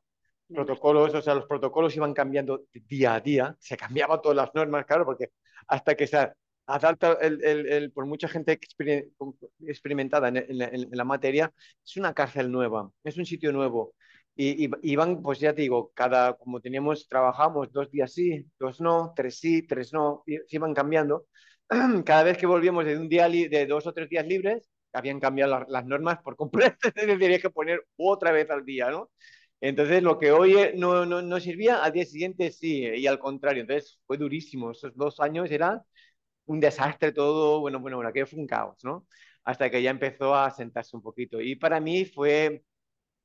[0.54, 4.86] protocolos, o sea, los protocolos iban cambiando día a día, se cambiaban todas las normas,
[4.86, 5.32] claro, porque
[5.68, 6.34] hasta que se
[6.66, 8.60] adapta el, el, por mucha gente
[9.66, 11.54] experimentada en, la materia,
[11.86, 13.94] es una cárcel nueva, es un sitio nuevo.
[14.38, 19.14] Y, iban, pues ya te digo, cada, como teníamos, trabajamos dos días sí, dos no,
[19.16, 21.26] tres sí, tres no, y se iban cambiando.
[22.06, 25.66] Cada vez que volvíamos de un día, de dos o tres días libres, habían cambiado
[25.68, 29.10] las normas por completo, tenía que poner otra vez al día, ¿no?
[29.60, 33.20] Entonces, lo que hoy eh, no, no, no, servía, al día siguiente sí, y al
[33.20, 33.62] contrario.
[33.62, 34.72] Entonces, fue durísimo.
[34.72, 35.82] Esos dos años eran
[36.46, 39.08] un desastre todo, bueno, bueno, bueno, aquello fue un caos, ¿no?
[39.44, 41.42] Hasta que ya empezó a sentarse un poquito.
[41.42, 42.64] Y para mí fue,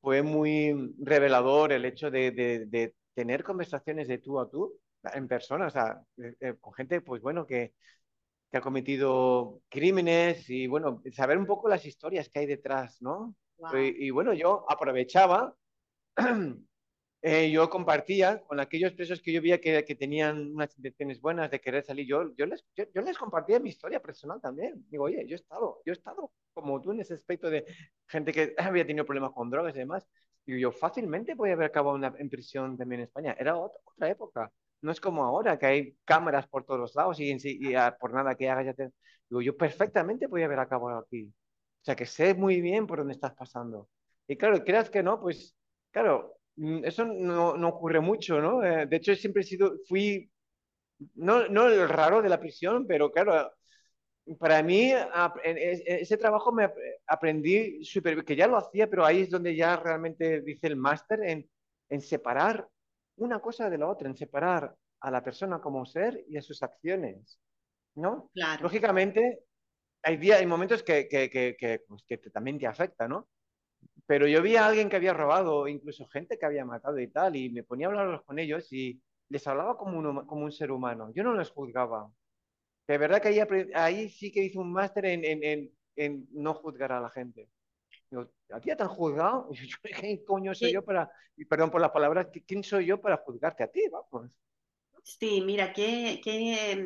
[0.03, 4.79] fue muy revelador el hecho de, de, de tener conversaciones de tú a tú
[5.15, 7.73] en persona, o sea, eh, eh, con gente, pues bueno, que,
[8.51, 13.35] que ha cometido crímenes y, bueno, saber un poco las historias que hay detrás, ¿no?
[13.75, 15.55] Y, y, bueno, yo aprovechaba
[17.25, 21.51] eh, yo compartía con aquellos presos que yo veía que, que, tenían unas intenciones buenas
[21.53, 24.85] de querer salir, yo, yo, les, yo, les compartía mi historia personal también.
[24.91, 27.65] Digo, oye, yo he estado, yo he estado como tú en ese aspecto de
[28.09, 30.05] gente que había tenido problemas con drogas y demás.
[30.47, 33.37] Y yo fácilmente podía haber acabado una, en prisión también en España.
[33.39, 34.53] Era otra, otra época.
[34.81, 38.35] No es como ahora, que hay cámaras por todos los lados y, y, por nada
[38.35, 38.91] que hagas ya te...
[39.29, 41.33] Digo, yo perfectamente podía haber acabado aquí.
[41.83, 43.89] O sea, que sé muy bien por dónde estás pasando.
[44.27, 45.57] Y claro, creas que no, pues,
[45.93, 48.65] claro, eso no, no ocurre mucho, ¿no?
[48.65, 50.31] Eh, de hecho, siempre he sido, fui,
[51.15, 53.53] no, no el raro de la prisión, pero claro,
[54.39, 54.93] para mí
[55.43, 56.71] ese trabajo me
[57.07, 61.23] aprendí súper, que ya lo hacía, pero ahí es donde ya realmente dice el máster
[61.25, 61.49] en,
[61.89, 62.69] en separar
[63.17, 66.63] una cosa de la otra, en separar a la persona como ser y a sus
[66.63, 67.41] acciones,
[67.97, 68.31] ¿no?
[68.33, 68.63] Claro.
[68.63, 69.41] Lógicamente,
[70.03, 73.29] hay, días, hay momentos que, que, que, pues, que también te afecta, ¿no?
[74.07, 77.37] Pero yo vi a alguien que había robado, incluso gente que había matado y tal,
[77.37, 80.71] y me ponía a hablar con ellos y les hablaba como un, como un ser
[80.73, 81.11] humano.
[81.15, 82.13] Yo no les juzgaba.
[82.87, 83.41] De verdad que ahí,
[83.75, 87.49] ahí sí que hice un máster en, en, en, no juzgar a la gente.
[88.11, 89.49] Digo, ¿a ti ya te han juzgado?
[89.83, 93.63] ¿Qué coño soy yo para, y perdón por las palabras, ¿quién soy yo para juzgarte
[93.63, 93.83] a ti?
[93.91, 94.31] Vamos.
[95.05, 96.85] Sí, mira, qué, qué,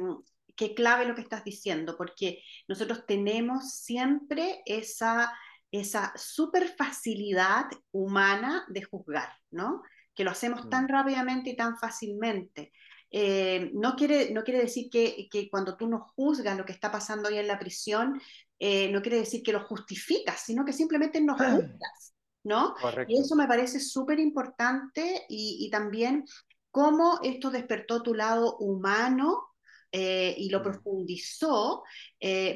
[0.55, 5.33] qué clave lo que estás diciendo, porque nosotros tenemos siempre esa
[5.71, 9.83] esa super facilidad humana de juzgar, ¿no?
[10.15, 10.89] Que lo hacemos tan mm.
[10.89, 12.73] rápidamente y tan fácilmente.
[13.11, 16.91] Eh, no, quiere, no quiere decir que, que, cuando tú no juzgas lo que está
[16.91, 18.21] pasando ahí en la prisión,
[18.59, 22.75] eh, no quiere decir que lo justificas, sino que simplemente no juzgas, ¿no?
[23.09, 26.25] Y eso me parece súper importante y, y, también
[26.71, 29.47] cómo esto despertó tu lado humano
[29.93, 30.63] eh, y lo mm.
[30.63, 31.85] profundizó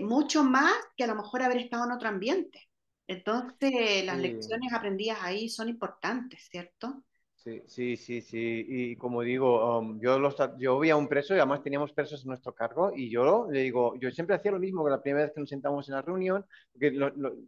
[0.00, 2.69] mucho más que a lo mejor haber estado en otro ambiente.
[3.10, 7.02] Entonces, las lecciones aprendidas ahí son importantes, ¿cierto?
[7.34, 8.64] Sí, sí, sí, sí.
[8.68, 12.24] Y como digo, um, yo, los, yo vi a un preso y además teníamos presos
[12.24, 15.24] a nuestro cargo y yo le digo, yo siempre hacía lo mismo que la primera
[15.24, 16.96] vez que nos sentamos en la reunión, porque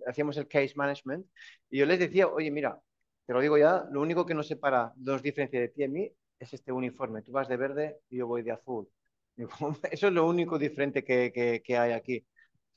[0.05, 1.25] hacíamos el case management,
[1.71, 2.81] y yo les decía, oye, mira,
[3.25, 6.13] te lo digo ya, lo único que nos separa, nos diferencia de ti y mí,
[6.41, 7.23] es este uniforme.
[7.23, 8.89] Tú vas de verde y yo voy de azul.
[9.93, 12.27] eso es lo único diferente que, que, que hay aquí.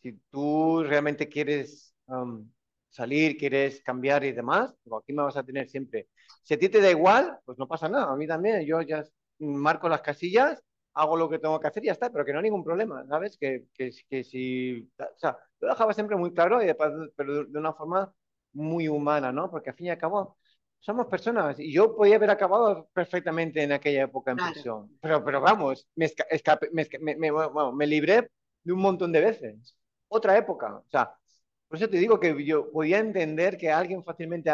[0.04, 2.48] Si tú realmente quieres um,
[2.96, 6.08] salir, quieres cambiar y demás, aquí me vas a tener siempre.
[6.44, 8.12] Si a ti te da igual, pues no pasa nada.
[8.12, 9.04] A mí también, yo ya
[9.40, 12.40] marco las casillas, hago lo que tengo que hacer y ya está, pero que no
[12.40, 13.38] hay ningún problema, ¿sabes?
[13.38, 16.74] Que, que, que si, o sea, lo dejaba siempre muy claro, y
[17.16, 18.14] pero de una forma
[18.54, 19.52] muy humana, ¿no?
[19.52, 20.38] Porque al fin y al cabo
[20.80, 25.42] somos personas y yo podía haber acabado perfectamente en aquella época en prisión, pero, pero
[25.42, 27.32] vamos, me, escape, me, me,
[27.74, 28.30] me libré
[28.64, 29.76] de un montón de veces.
[30.08, 31.14] Otra época, o sea,
[31.68, 34.50] por eso te digo que yo podía entender que alguien fácilmente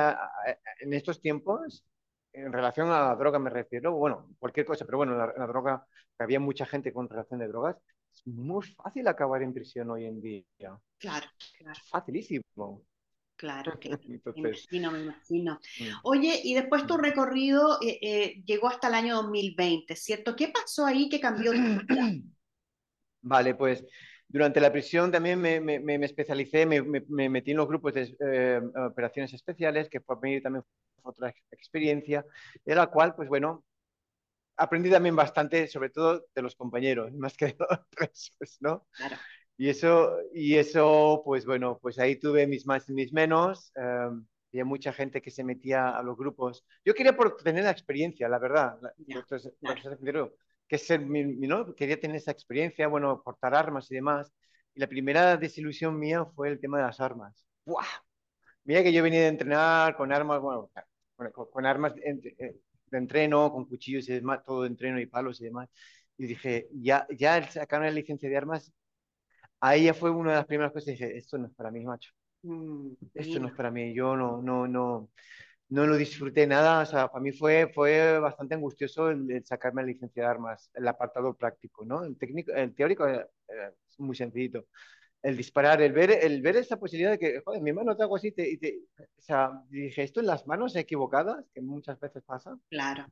[0.79, 1.85] en estos tiempos,
[2.33, 5.85] en relación a la droga me refiero, bueno, cualquier cosa, pero bueno, la, la droga,
[6.17, 7.77] que había mucha gente con relación de drogas,
[8.13, 10.45] es muy fácil acabar en prisión hoy en día.
[10.97, 11.79] Claro, claro.
[11.81, 12.83] Es facilísimo.
[13.35, 13.99] Claro, claro.
[14.05, 15.59] Me imagino, me imagino.
[15.79, 15.83] Mm.
[16.03, 17.01] Oye, y después tu mm.
[17.01, 20.35] recorrido eh, eh, llegó hasta el año 2020, ¿cierto?
[20.35, 22.11] ¿Qué pasó ahí que cambió tu vida?
[23.21, 23.83] Vale, pues
[24.31, 29.89] durante la prisión también me, especialicé, me, metí en los grupos de eh, operaciones especiales,
[29.89, 30.63] que para mí también
[31.01, 32.25] fue otra experiencia,
[32.63, 33.65] de la cual, pues bueno,
[34.55, 38.87] aprendí también bastante, sobre todo de los compañeros, más que de los presos, ¿no?
[38.93, 39.17] Claro.
[39.57, 43.71] Y eso, y eso, pues bueno, pues ahí tuve mis más y mis menos.
[43.75, 44.09] Eh,
[44.53, 46.65] había mucha gente que se metía a los grupos.
[46.83, 48.79] Yo quería por tener la experiencia, la verdad.
[49.07, 49.53] Entonces,
[50.71, 51.75] que ser ¿no?
[51.75, 54.31] Quería tener esa experiencia, bueno, portar armas y demás.
[54.73, 57.45] Y la primera desilusión mía fue el tema de las armas.
[57.65, 57.83] ¡Buah!
[58.63, 60.71] Mira que yo venía de entrenar con armas, bueno,
[61.51, 62.55] con, armas de, eh,
[62.85, 65.67] de, entreno, con cuchillos y demás, todo de entreno y palos y demás.
[66.15, 68.71] Y dije, ya, ya el sacar la licencia de armas,
[69.59, 71.83] ahí ya fue una de las primeras cosas y dije, esto no es para mí,
[71.83, 72.11] macho.
[72.43, 75.09] Mm, esto no es para mí, yo no, no, no
[75.71, 79.87] no lo disfruté nada, o sea, para mí fue, fue bastante angustioso el, sacarme la
[79.87, 82.03] licencia de armas, el apartado práctico, ¿no?
[82.03, 84.65] El, técnico, el teórico eh, eh, es muy sencillito.
[85.21, 88.17] El disparar, el ver, el ver esa posibilidad de que, joder, mi mano te hago
[88.17, 91.45] así, te, o sea, dije, ¿esto en las manos equivocadas?
[91.53, 92.57] Que muchas veces pasa.
[92.69, 93.05] Claro.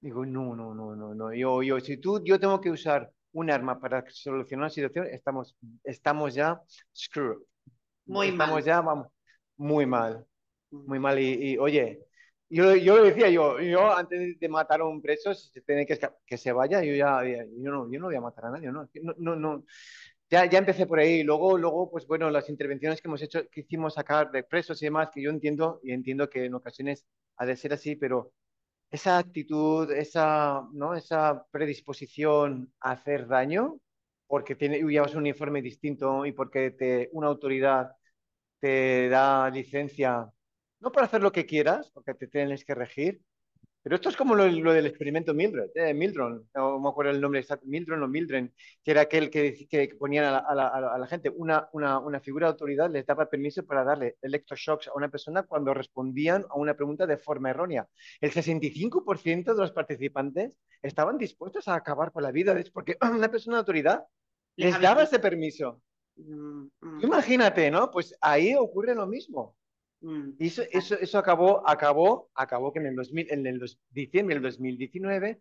[0.00, 1.32] Digo, no, no, no, no, no.
[1.32, 5.56] Yo, yo, si tú, yo tengo que usar un arma para solucionar una situación, estamos,
[5.82, 6.60] estamos ya
[6.94, 7.42] screw.
[8.04, 8.48] Muy mal.
[8.48, 9.08] Estamos ya, vamos,
[9.56, 10.26] muy mal
[10.70, 11.18] muy mal.
[11.18, 12.06] Y, oye,
[12.48, 15.86] yo, yo le decía, yo, yo antes de matar a un preso, si se tiene
[15.86, 18.70] que, que se vaya, yo ya, yo no, yo no voy a matar a nadie,
[18.72, 19.64] no, no, no,
[20.30, 21.22] Ya, ya empecé por ahí.
[21.24, 24.86] Luego, luego, pues bueno, las intervenciones que hemos hecho, que hicimos sacar de presos y
[24.86, 28.32] demás, que yo entiendo y entiendo que en ocasiones ha de ser así, pero
[28.90, 30.94] esa actitud, esa, ¿no?
[30.94, 33.80] esa predisposición a hacer daño,
[34.26, 37.92] porque tiene, llevas un informe distinto y porque te, una autoridad
[38.60, 40.30] te da licencia
[40.80, 43.20] no para hacer lo que quieras, porque te tienes que regir,
[43.82, 47.40] pero esto es como lo, del experimento Mildred, eh, Mildron, no me acuerdo el nombre
[47.40, 48.52] exacto, Mildron o Mildren,
[48.84, 52.90] que era aquel que, que ponían a la, gente una, una, una, figura de autoridad,
[52.90, 57.16] les daba permiso para darle electroshocks a una persona cuando respondían a una pregunta de
[57.18, 57.88] forma errónea.
[58.20, 63.56] El 65% de los participantes estaban dispuestos a acabar con la vida, porque una persona
[63.56, 64.04] de autoridad
[64.56, 65.80] les daba ese permiso.
[66.16, 67.04] Mm, mm.
[67.04, 67.90] Imagínate, ¿no?
[67.90, 69.56] Pues ahí ocurre lo mismo.
[70.00, 74.36] Mm, y eso, eso, eso acabó, acabó, acabó que en el, 2000, en el diciembre
[74.36, 75.40] del 2019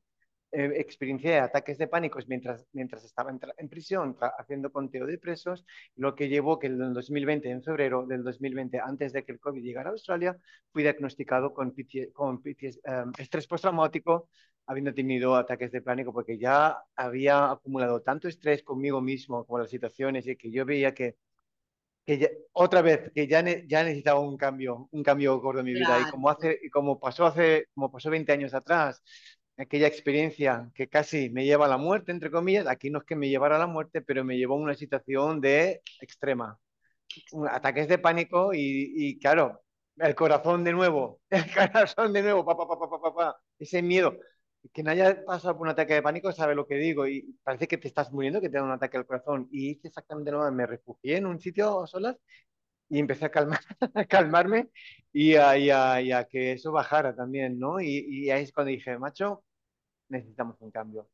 [0.51, 5.65] eh, experiencié ataques de pánico mientras, mientras estaba en, en prisión haciendo conteo de presos,
[5.95, 9.39] lo que llevó que en el 2020, en febrero del 2020, antes de que el
[9.39, 10.37] COVID llegara a Australia,
[10.71, 11.75] fui diagnosticado con,
[12.13, 14.29] con em, estrés postraumático,
[14.65, 19.69] habiendo tenido ataques de pánico, porque ya había acumulado tanto estrés conmigo mismo, como las
[19.69, 21.17] situaciones, y que yo veía que
[22.07, 25.99] que otra vez, que ya, ya necesitaba un cambio, un cambio gordo en mi vida.
[25.99, 29.03] Y como, hace, como, pasó hace, como pasó 20 años atrás,
[29.57, 33.17] aquella experiencia que casi me lleva a la muerte, entre comillas, aquí no es que
[33.17, 36.57] me llevara a la muerte, pero me llevó a una situación de extrema.
[37.51, 39.61] Ataques de pánico y, y claro,
[39.97, 44.17] el corazón de nuevo, el corazón de nuevo, pa, pa, pa, ese miedo
[44.73, 47.77] quien haya pasado por un ataque de pánico sabe lo que digo y parece que
[47.77, 49.47] te estás muriendo, que te da un ataque al corazón.
[49.51, 52.17] Y hice exactamente lo mismo, me refugié en un sitio a solas
[52.89, 53.59] y empecé a, calmar,
[53.95, 54.69] a calmarme
[55.13, 57.79] y a, que eso bajara también, ¿no?
[57.81, 59.43] Y, y, ahí es cuando dije, macho,
[60.09, 61.09] necesitamos un cambio.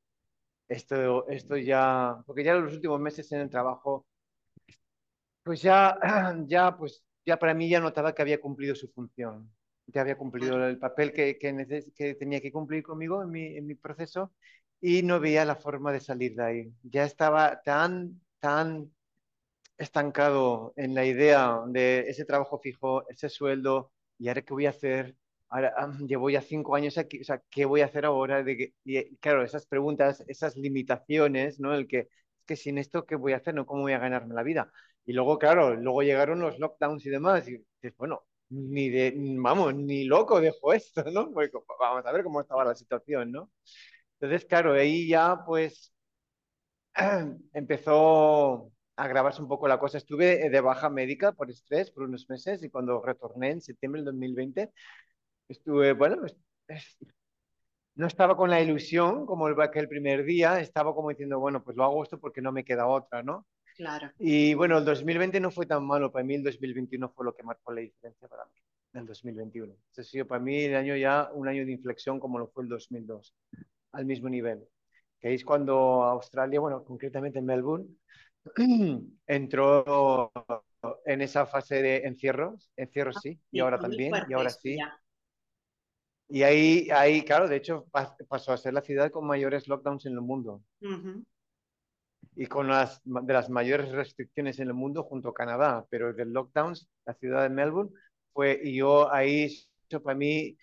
[0.68, 4.06] Esto, esto ya, porque ya los últimos meses en el trabajo,
[5.44, 5.98] pues ya,
[6.48, 9.50] ya, pues ya para mí ya notaba que había cumplido su función
[9.88, 13.76] ya había cumplido el papel que, que, tenía que cumplir conmigo en mi, en mi,
[13.76, 14.34] proceso
[14.82, 16.74] y no veía la forma de salir de ahí.
[16.84, 18.92] Ya estaba tan, tan
[19.78, 24.70] estancado en la idea de ese trabajo fijo, ese sueldo, y ahora qué voy a
[24.72, 25.16] hacer,
[25.50, 28.44] ahora ah, llevo ya cinco años aquí, o sea, ¿qué voy a hacer ahora?
[28.44, 31.74] De que, y, claro, esas preguntas, esas limitaciones, ¿no?
[31.74, 33.54] El que, es que sin esto, ¿qué voy a hacer?
[33.56, 33.66] ¿No?
[33.66, 34.72] ¿Cómo voy a ganarme la vida?
[35.06, 39.76] Y luego, claro, luego llegaron los lockdowns y demás, y dices, bueno, ni de, vamos,
[39.76, 41.32] ni loco dejó esto, ¿no?
[41.80, 43.52] vamos a ver cómo estaba la situación, ¿no?
[44.20, 45.94] Entonces, claro, ahí ya pues
[47.54, 49.98] empezó a agravarse un poco la cosa.
[49.98, 54.06] Estuve de baja médica por estrés por unos meses y cuando retorné en septiembre del
[54.06, 54.72] 2020,
[55.50, 56.18] estuve, bueno,
[57.96, 61.78] no estaba con la ilusión como el, aquel primer día, estaba como diciendo, bueno, pues
[61.78, 63.46] lo hago esto porque no me queda otra, ¿no?
[63.76, 64.12] Claro.
[64.20, 67.44] Y bueno, el 2020 no fue tan malo, para mí el 2021 fue lo que
[67.44, 68.52] marcó la diferencia para mí,
[68.94, 69.76] el 2021.
[69.98, 72.70] Ha sido para mí el año ya un año de inflexión como lo fue el
[72.70, 73.36] 2002,
[73.94, 74.64] al mismo nivel.
[75.20, 77.88] Que es cuando Australia, bueno, concretamente en Melbourne,
[79.28, 80.32] entró
[81.06, 84.78] en esa fase de encierros, encierros sí, y ahora también, y ahora sí.
[86.30, 87.86] Y ahí, ahí, claro, de hecho
[88.28, 90.62] pasó a ser la ciudad con mayores lockdowns en el mundo
[92.36, 96.34] y con las de las mayores restricciones en el mundo junto a Canadá, pero del
[96.34, 97.92] lockdowns, la ciudad de Melbourne
[98.34, 99.56] fue, y yo ahí,
[100.04, 100.58] para mí,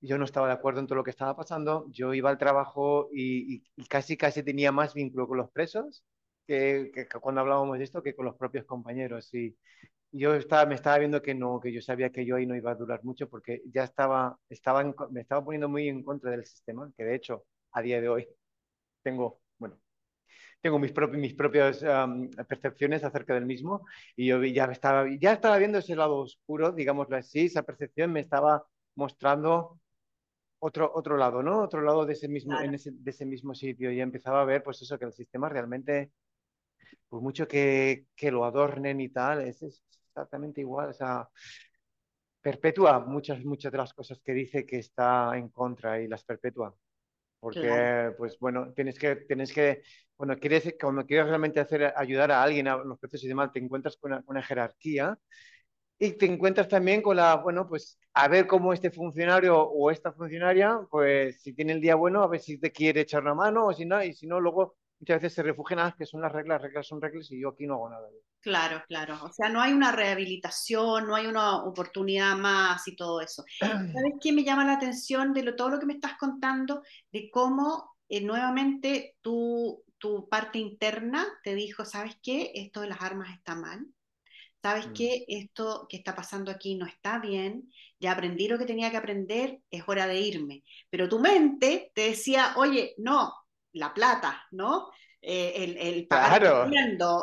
[0.00, 3.08] yo no estaba de acuerdo en todo lo que estaba pasando, yo iba al trabajo
[3.12, 6.04] y, casi, casi tenía más vínculo con los presos
[6.46, 9.32] que, que, cuando hablábamos de esto que con los propios compañeros.
[9.34, 9.56] Y
[10.12, 12.70] yo estaba, me estaba viendo que no, que yo sabía que yo ahí no iba
[12.72, 16.90] a durar mucho porque ya estaba, estaba me estaba poniendo muy en contra del sistema,
[16.96, 18.28] que de hecho a día de hoy
[19.02, 19.40] tengo
[20.60, 21.84] tengo mis, propios, mis propias
[22.48, 27.16] percepciones acerca del mismo y yo ya estaba, ya estaba viendo ese lado oscuro, digámoslo
[27.16, 28.64] así, esa percepción me estaba
[28.96, 29.78] mostrando
[30.58, 31.60] otro, otro lado, ¿no?
[31.62, 34.62] Otro lado de ese mismo, en ese, de ese mismo sitio y empezaba a ver
[34.62, 36.12] pues eso, que el sistema realmente,
[37.08, 41.28] por mucho que, que lo adornen y tal, es, es exactamente igual, o sea,
[42.40, 46.74] perpetúa muchas, muchas de las cosas que dice que está en contra y las perpetúa
[47.46, 49.82] porque pues bueno, tienes que, tienes que
[50.16, 53.60] cuando quieres, cuando quieres realmente hacer, ayudar a alguien a los procesos y demás, te
[53.60, 55.16] encuentras con una, jerarquía
[55.96, 60.12] y te encuentras también con la, bueno, pues a ver cómo este funcionario o esta
[60.12, 63.66] funcionaria, pues si tiene el día bueno, a ver si te quiere echar una mano
[63.66, 66.32] o si no, y si no, luego muchas veces se refugian a que son las
[66.32, 68.08] reglas, reglas son reglas y yo aquí no hago nada.
[68.40, 69.18] Claro, claro.
[69.24, 73.44] O sea, no hay una rehabilitación, no hay una oportunidad más y todo eso.
[73.60, 76.82] ¿Sabes qué me llama la atención de todo lo que me estás contando?
[77.12, 82.52] De cómo eh, nuevamente tu, tu parte interna te dijo, ¿sabes qué?
[82.54, 83.86] Esto de las armas está mal.
[84.62, 84.92] ¿Sabes mm.
[84.94, 85.24] qué?
[85.28, 87.70] Esto que está pasando aquí no está bien.
[88.00, 90.64] Ya aprendí lo que tenía que aprender, es hora de irme.
[90.90, 93.32] Pero tu mente te decía, oye, no,
[93.76, 94.90] la plata, ¿no?
[95.28, 96.68] Eh, el, el pagar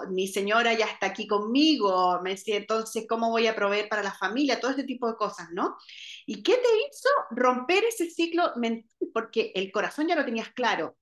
[0.10, 4.14] mi señora ya está aquí conmigo, me decía, entonces, ¿cómo voy a proveer para la
[4.14, 4.60] familia?
[4.60, 5.78] Todo este tipo de cosas, ¿no?
[6.26, 8.90] ¿Y qué te hizo romper ese ciclo mental?
[9.14, 10.98] Porque el corazón ya lo tenías claro,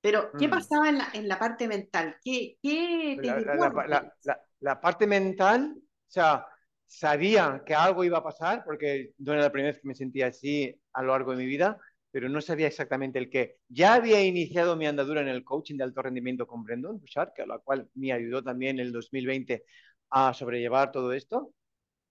[0.00, 0.50] pero ¿qué mm.
[0.50, 2.16] pasaba en la, en la, parte mental?
[2.24, 6.46] ¿Qué, qué te la, la, la, parte mental, o sea,
[6.86, 10.28] sabía que algo iba a pasar, porque no era la primera vez que me sentía
[10.28, 11.78] así a lo largo de mi vida,
[12.16, 13.58] pero no sabía exactamente el qué.
[13.68, 17.42] Ya había iniciado mi andadura en el coaching de alto rendimiento con Brendan Bouchard, que
[17.42, 19.64] a la cual me ayudó también en el 2020
[20.08, 21.52] a sobrellevar todo esto.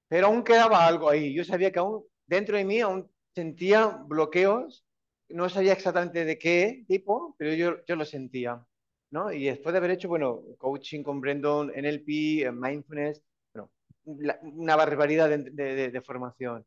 [0.07, 1.33] pero aún quedaba algo ahí.
[1.33, 4.85] Yo sabía que aún dentro de mí aún sentía bloqueos,
[5.29, 8.63] no sabía exactamente de qué tipo, pero yo, yo lo sentía.
[9.09, 9.33] ¿no?
[9.33, 13.23] Y después de haber hecho, bueno, coaching con Brandon, NLP, mindfulness,
[13.55, 13.71] bueno,
[14.05, 16.63] una barbaridad de, de, formación.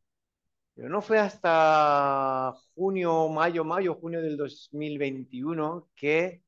[0.78, 6.44] Pero no fue hasta junio, mayo, mayo, junio del 2021 que,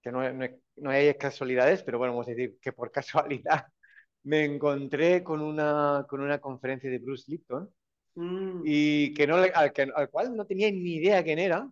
[0.00, 0.46] que no, no,
[0.76, 3.66] no hay casualidades, pero bueno, vamos a decir que por casualidad
[4.22, 7.74] me encontré con una, con una conferencia de Bruce Lipton
[8.14, 8.62] mm.
[8.64, 11.68] y que no, al, que, al, cual no tenía ni idea quién era.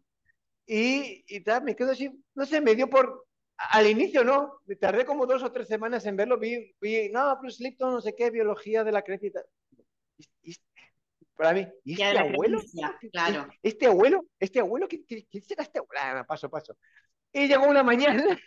[0.67, 5.05] Y, y tal, me quedo así, no sé, me dio por, al inicio no, tardé
[5.05, 8.31] como dos o tres semanas en verlo, vi, vi no, Bruce Lipton, no sé qué,
[8.31, 9.31] biología de la creencia
[11.41, 12.61] para mí, ¿y este abuelo?
[13.11, 13.49] Claro.
[13.63, 14.27] ¿Este abuelo?
[14.39, 14.87] ¿Este abuelo?
[14.87, 15.99] ¿Quién, será este abuelo?
[15.99, 16.77] Ah, paso, paso.
[17.33, 18.39] Y llegó una mañana,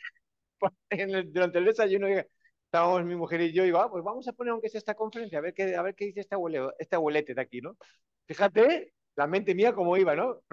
[1.33, 2.07] durante el desayuno,
[2.65, 4.93] estábamos mi mujer y yo, y digo, ah, pues vamos a poner aunque sea esta
[4.93, 7.75] conferencia, a ver qué, a ver qué dice este, abuelo, este abuelete de aquí, ¿no?
[8.27, 10.43] Fíjate la mente mía cómo iba, ¿no?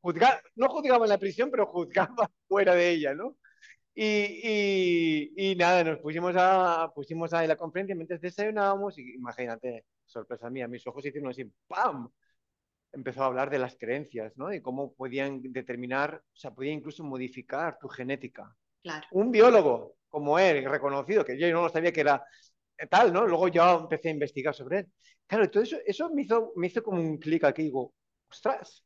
[0.00, 2.14] Juzga, no juzgaba en la prisión, pero juzgaba
[2.46, 3.36] fuera de ella, ¿no?
[4.02, 4.40] Y,
[5.36, 10.48] y, y, nada, nos pusimos a, pusimos a la conferencia mientras desayunábamos y imagínate, sorpresa
[10.48, 12.08] mía, mis ojos hicieron así, ¡pam!
[12.92, 14.54] Empezó a hablar de las creencias, ¿no?
[14.54, 18.56] Y cómo podían determinar, o sea, podía incluso modificar tu genética.
[18.82, 19.06] Claro.
[19.10, 22.24] Un biólogo como él, reconocido, que yo no sabía que era
[22.88, 23.26] tal, ¿no?
[23.26, 24.88] Luego yo empecé a investigar sobre él.
[25.26, 27.92] Claro, todo eso, eso me, hizo, me hizo como un clic aquí, digo,
[28.30, 28.82] ostras,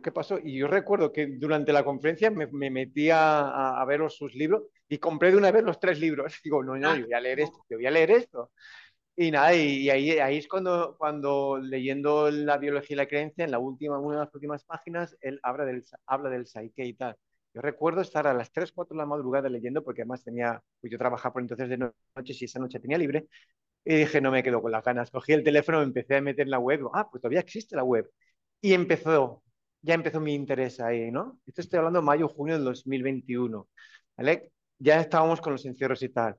[0.00, 0.38] ¿qué pasó?
[0.42, 4.62] Y yo recuerdo que durante la conferencia me, me metí a, a, ver sus libros
[4.88, 6.32] y compré de una vez los tres libros.
[6.44, 8.50] Digo, no, no, ah, yo voy a leer esto, yo voy a leer esto.
[9.14, 13.50] Y nada, y, ahí, ahí es cuando, cuando leyendo la biología y la creencia, en
[13.50, 17.16] la última, una de las últimas páginas, él habla del, habla del psyche y tal.
[17.54, 20.90] Yo recuerdo estar a las 3, 4 de la madrugada leyendo, porque además tenía, pues
[20.90, 21.92] yo trabajaba por entonces de noche,
[22.40, 23.26] y esa noche tenía libre,
[23.84, 25.10] y dije, no me quedo con las ganas.
[25.10, 27.84] Cogí el teléfono, me empecé a meter en la web, ah, pues todavía existe la
[27.84, 28.10] web.
[28.60, 29.42] Y empezó,
[29.82, 31.40] ya empezó mi interés ahí, ¿no?
[31.46, 33.68] Esto estoy hablando de mayo, junio del 2021,
[34.16, 34.52] ¿vale?
[34.78, 36.36] Ya estábamos con los encierros y tal.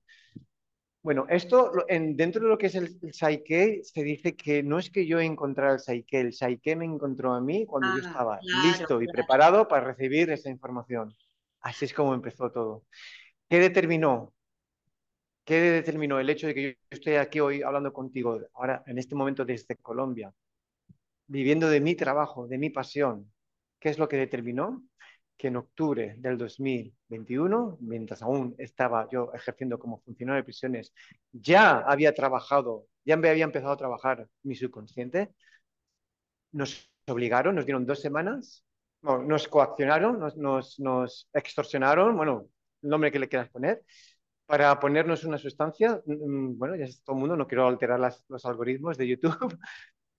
[1.01, 4.89] Bueno, esto en, dentro de lo que es el, el, se dice que no es
[4.89, 8.39] que yo encontrara el Psyche, el Psyche me encontró a mí cuando yo ah, estaba
[8.63, 11.13] listo y preparado para recibir esa información.
[11.59, 12.83] Así es como empezó todo.
[13.49, 14.33] ¿Qué determinó?
[15.43, 19.13] ¿Qué determinó el hecho de que yo estoy aquí hoy hablando contigo, ahora en este
[19.13, 20.33] momento desde Colombia,
[21.33, 23.31] viviendo de mi trabajo, de mi pasión?
[23.79, 24.83] ¿Qué es lo que determinó?
[25.35, 30.93] que en octubre del 2021, mientras aún estaba yo ejerciendo como funcionario de prisiones,
[31.31, 35.33] ya había trabajado, ya me había empezado a trabajar mi subconsciente,
[36.51, 38.63] nos obligaron, nos dieron dos semanas,
[39.01, 42.47] nos coaccionaron, nos, nos, nos extorsionaron, bueno,
[42.83, 43.83] el nombre que le quieras poner,
[44.45, 48.23] para ponernos una sustancia, mm, bueno, ya es todo el mundo, no quiero alterar las,
[48.29, 49.57] los algoritmos de YouTube,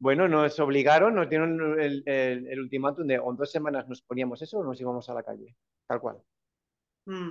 [0.05, 4.43] bueno, nos obligaron, nos dieron el, el, el ultimátum de en dos semanas nos poníamos
[4.43, 6.23] eso o nos íbamos a la calle, tal cual.
[7.07, 7.31] Mm,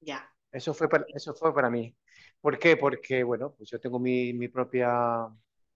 [0.00, 0.28] ya.
[0.50, 1.96] Eso fue para, eso fue para mí.
[2.40, 2.76] ¿Por qué?
[2.76, 5.28] Porque, bueno, pues yo tengo mi, mi propia,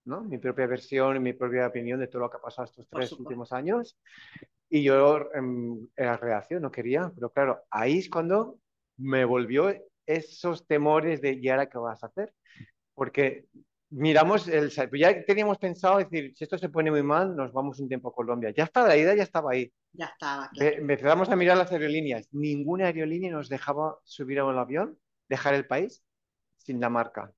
[0.06, 0.22] ¿no?
[0.22, 3.52] Mi propia versión, mi propia opinión de todo lo que ha pasado estos tres últimos
[3.52, 3.96] años.
[4.68, 8.58] Y yo en, la reacción no quería, pero claro, ahí es cuando
[8.96, 9.72] me volvió
[10.04, 12.34] esos temores de ¿y ahora qué vas a hacer?
[12.92, 13.46] Porque
[13.96, 17.88] miramos el ya teníamos pensado decir, si esto se pone muy mal, nos vamos un
[17.88, 18.50] tiempo a Colombia.
[18.50, 19.72] Ya estaba la idea, ya estaba ahí.
[19.92, 20.48] Ya estaba.
[20.50, 20.76] Claro.
[20.76, 22.28] Empezamos a mirar las aerolíneas.
[22.32, 26.02] Ninguna aerolínea nos dejaba subir a un avión, dejar el país
[26.56, 27.32] sin la marca.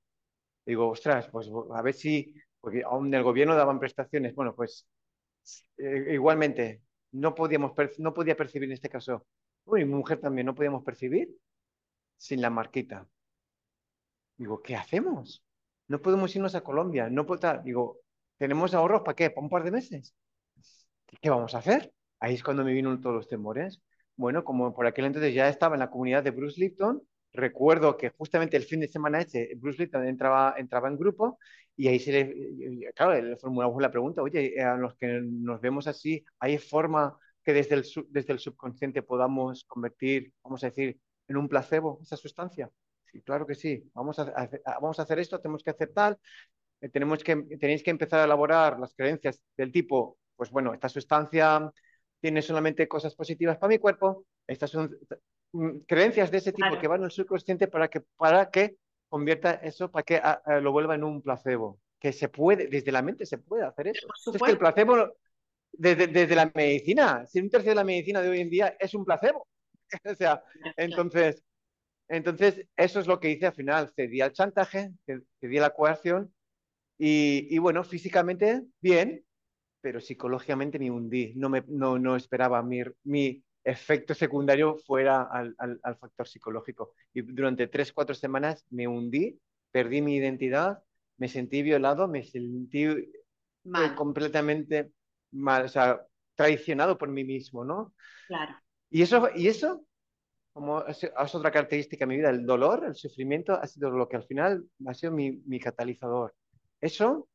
[0.64, 4.34] Digo, ostras, pues a ver si, porque aún el gobierno daban prestaciones.
[4.34, 4.88] Bueno, pues
[5.76, 6.82] eh, igualmente,
[7.12, 9.26] no, podíamos, no podía percibir en este caso.
[9.66, 11.28] Uy, mujer también no podíamos percibir
[12.16, 13.06] sin la marquita.
[14.38, 15.42] Digo, ¿qué hacemos?
[15.88, 18.00] No podemos irnos a Colombia, no puedo, digo,
[18.38, 19.30] ¿tenemos ahorros para qué?
[19.30, 20.14] ¿Para un par de meses?
[21.20, 21.92] ¿Qué vamos a hacer?
[22.20, 23.80] Ahí es cuando me vino todos los temores.
[24.16, 28.10] Bueno, como por aquel entonces ya estaba en la comunidad de Bruce Lipton, recuerdo que
[28.10, 31.38] justamente el fin de semana ese, Bruce Lipton entraba, entraba en grupo
[31.76, 35.86] y ahí se le, claro, le formulamos la pregunta, oye, a los que nos vemos
[35.86, 41.36] así, ¿hay forma que desde el, desde el subconsciente podamos convertir, vamos a decir, en
[41.36, 42.70] un placebo esa sustancia?
[43.24, 46.18] Claro que sí, vamos a, hacer, vamos a hacer esto, tenemos que hacer tal,
[46.80, 50.88] eh, tenemos que, tenéis que empezar a elaborar las creencias del tipo, pues bueno, esta
[50.88, 51.70] sustancia
[52.20, 54.96] tiene solamente cosas positivas para mi cuerpo, estas son
[55.52, 56.80] mm, creencias de ese tipo claro.
[56.80, 58.76] que van al subconsciente para que, para que
[59.08, 62.92] convierta eso, para que a, a, lo vuelva en un placebo, que se puede, desde
[62.92, 64.06] la mente se puede hacer eso.
[64.34, 65.14] Es que el placebo,
[65.72, 68.94] desde, desde la medicina, si un tercio de la medicina de hoy en día es
[68.94, 69.46] un placebo.
[70.04, 70.42] o sea,
[70.76, 71.42] entonces,
[72.08, 73.92] entonces, eso es lo que hice al final.
[73.94, 74.92] Cedí al chantaje,
[75.40, 76.32] cedí a la coerción
[76.98, 79.24] Y, bueno, físicamente bien,
[79.80, 81.34] pero psicológicamente me hundí.
[81.36, 86.94] No, me, no, no esperaba mi, mi efecto secundario fuera al, al, factor psicológico.
[87.12, 89.38] Y durante tres, cuatro semanas me hundí,
[89.70, 90.78] perdí mi identidad,
[91.18, 94.92] me sentí violado, me sentí eh, completamente
[95.32, 96.00] mal, o sea,
[96.34, 97.94] traicionado por mí mismo, ¿no?
[98.28, 98.54] Claro.
[98.90, 99.85] Y eso, y eso
[100.88, 104.24] es, otra característica de mi vida, el dolor, el sufrimiento ha sido lo que al
[104.24, 106.34] final ha sido mi, catalizador.
[106.80, 107.28] Eso,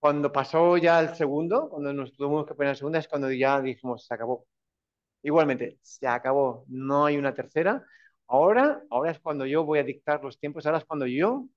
[0.00, 3.60] cuando pasó ya el segundo, cuando nos tuvimos que poner el segundo, es cuando ya
[3.60, 4.46] dijimos, se acabó.
[5.22, 7.84] Igualmente, se acabó, no hay una tercera.
[8.28, 11.48] Ahora, ahora es cuando yo voy a dictar los tiempos, ahora es cuando yo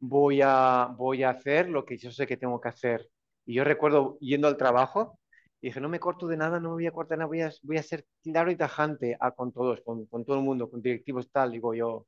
[0.00, 3.08] voy a, voy a hacer lo que yo sé que tengo que hacer.
[3.44, 5.18] Y yo recuerdo yendo al trabajo,
[5.60, 7.50] y dije, no me corto de nada, no me voy a cortar nada, voy a,
[7.62, 10.82] voy a ser claro y tajante a, con todos, con, con, todo el mundo, con
[10.82, 11.52] directivos tal.
[11.52, 12.06] Digo yo,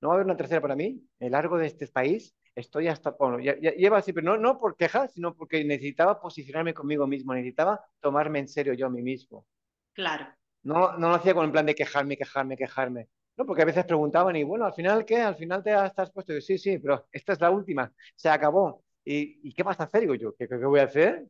[0.00, 3.10] no va a haber una tercera para mí, el largo de este país, estoy hasta,
[3.12, 7.34] bueno, ya, lleva así, pero no, no por quejas, sino porque necesitaba posicionarme conmigo mismo,
[7.34, 9.46] necesitaba tomarme en serio yo a mí mismo.
[9.92, 10.26] Claro.
[10.64, 13.08] No, no lo hacía con el plan de quejarme, quejarme, quejarme.
[13.36, 15.20] No, porque a veces preguntaban y bueno, al final, ¿qué?
[15.20, 16.32] Al final te has puesto.
[16.34, 18.82] Yo, sí, sí, pero esta es la última, se acabó.
[19.04, 20.00] ¿Y, ¿y qué vas a hacer?
[20.00, 21.24] Digo yo, ¿qué, qué voy a hacer?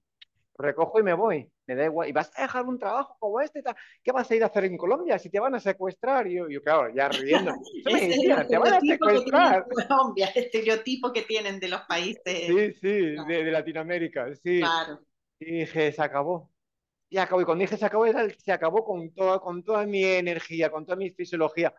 [0.58, 2.08] recojo y me voy, me da igual.
[2.08, 3.62] ¿Y vas a dejar un trabajo como este?
[4.02, 6.26] ¿Qué vas a ir a hacer en Colombia si te van a secuestrar?
[6.26, 7.52] Y yo, yo claro, ya riendo.
[8.48, 9.66] te van a secuestrar.
[9.68, 12.22] Colombia, el estereotipo que tienen de los países.
[12.24, 12.88] Sí, sí,
[13.28, 14.60] de, de, Latinoamérica, sí.
[14.60, 15.00] Claro.
[15.38, 16.50] Y dije, se acabó.
[17.10, 17.42] Y acabó.
[17.42, 18.06] Y cuando dije se acabó,
[18.38, 21.74] se acabó con toda, con toda mi energía, con toda mi fisiología.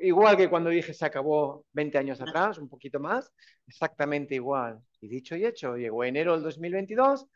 [0.00, 3.32] Igual que cuando dije se acabó 20 años atrás, un poquito más,
[3.66, 4.78] exactamente igual.
[5.00, 7.26] Y dicho y hecho, llegó enero del 2022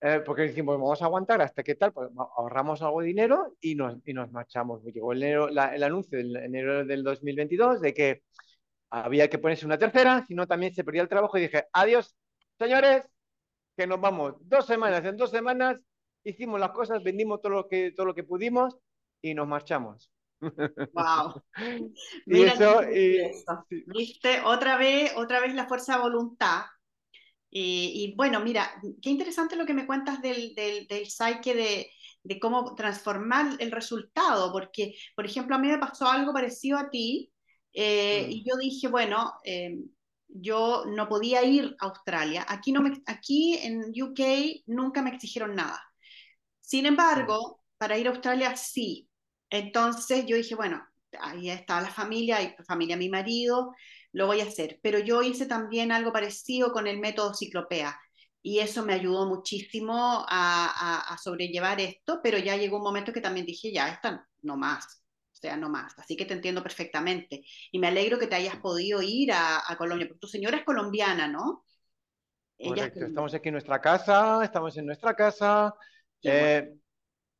[0.00, 3.74] eh, porque dijimos, vamos a aguantar hasta que tal, pues ahorramos algo de dinero y
[3.74, 4.82] nos, y nos marchamos.
[4.84, 8.22] Llegó el, enero, el anuncio en enero del 2022 de que
[8.90, 12.14] había que ponerse una tercera, si no también se perdía el trabajo y dije, adiós,
[12.58, 13.08] señores,
[13.76, 15.04] que nos vamos dos semanas.
[15.04, 15.80] En dos semanas
[16.22, 18.76] hicimos las cosas, vendimos todo lo que, todo lo que pudimos
[19.20, 20.12] y nos marchamos.
[20.40, 21.42] Wow.
[22.26, 22.82] y eso,
[23.68, 24.40] ¿Viste?
[24.44, 26.62] Otra vez, otra vez la fuerza de voluntad
[27.50, 28.70] y, bueno, mira,
[29.00, 31.90] qué interesante lo que me cuentas del, del, del psyche de,
[32.22, 36.90] de, cómo transformar el resultado, porque, por ejemplo, a mí me pasó algo parecido a
[36.90, 37.32] ti,
[37.72, 38.44] eh, y mm.
[38.44, 39.78] yo dije, bueno, eh,
[40.28, 42.44] yo no podía ir a Australia.
[42.48, 45.82] Aquí, no me, aquí en UK nunca me exigieron nada.
[46.60, 49.08] Sin embargo, para ir a Australia sí.
[49.50, 50.86] Entonces yo dije, bueno,
[51.20, 53.74] ahí está la familia, y familia mi marido,
[54.12, 54.78] lo voy a hacer.
[54.82, 57.98] Pero yo hice también algo parecido con el método ciclopea
[58.42, 63.46] y eso me ayudó muchísimo a, sobrellevar esto, pero ya llegó un momento que también
[63.46, 65.02] dije, ya, esta no más,
[65.32, 65.98] o sea, no más.
[65.98, 67.42] Así que te entiendo perfectamente.
[67.72, 71.26] Y me alegro que te hayas podido ir a, Colombia, porque tu señora es colombiana,
[71.28, 71.64] ¿no?
[72.56, 75.74] Correcto, estamos aquí en nuestra casa, estamos en nuestra casa.
[76.22, 76.74] Eh,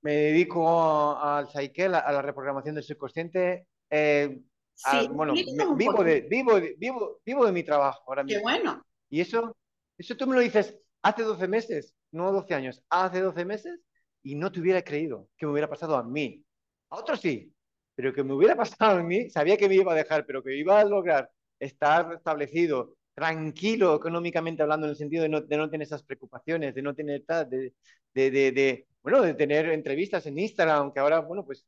[0.03, 3.67] me dedico al Psyche, a la reprogramación del subconsciente.
[3.91, 4.41] Eh,
[4.85, 5.35] Ah, bueno,
[5.77, 8.39] vivo de, vivo, vivo, vivo de mi trabajo ahora mismo.
[8.39, 8.85] Qué bueno.
[9.11, 9.57] Y eso,
[9.97, 13.81] eso tú me lo dices hace 12 meses, no 12 años, hace 12 meses
[14.23, 16.45] y no te hubiera creído que me hubiera pasado a mí.
[16.91, 17.53] A otros sí,
[17.95, 20.57] pero que me hubiera pasado a mí, sabía que me iba a dejar, pero que
[20.57, 25.69] iba a lograr estar establecido, tranquilo económicamente hablando, en el sentido de no, de no
[25.69, 27.75] tener esas preocupaciones, de no tener, de,
[28.15, 31.67] de, de, de, bueno, de tener entrevistas en Instagram, que ahora, bueno, pues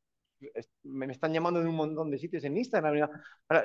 [0.83, 3.09] me están llamando de un montón de sitios en Instagram.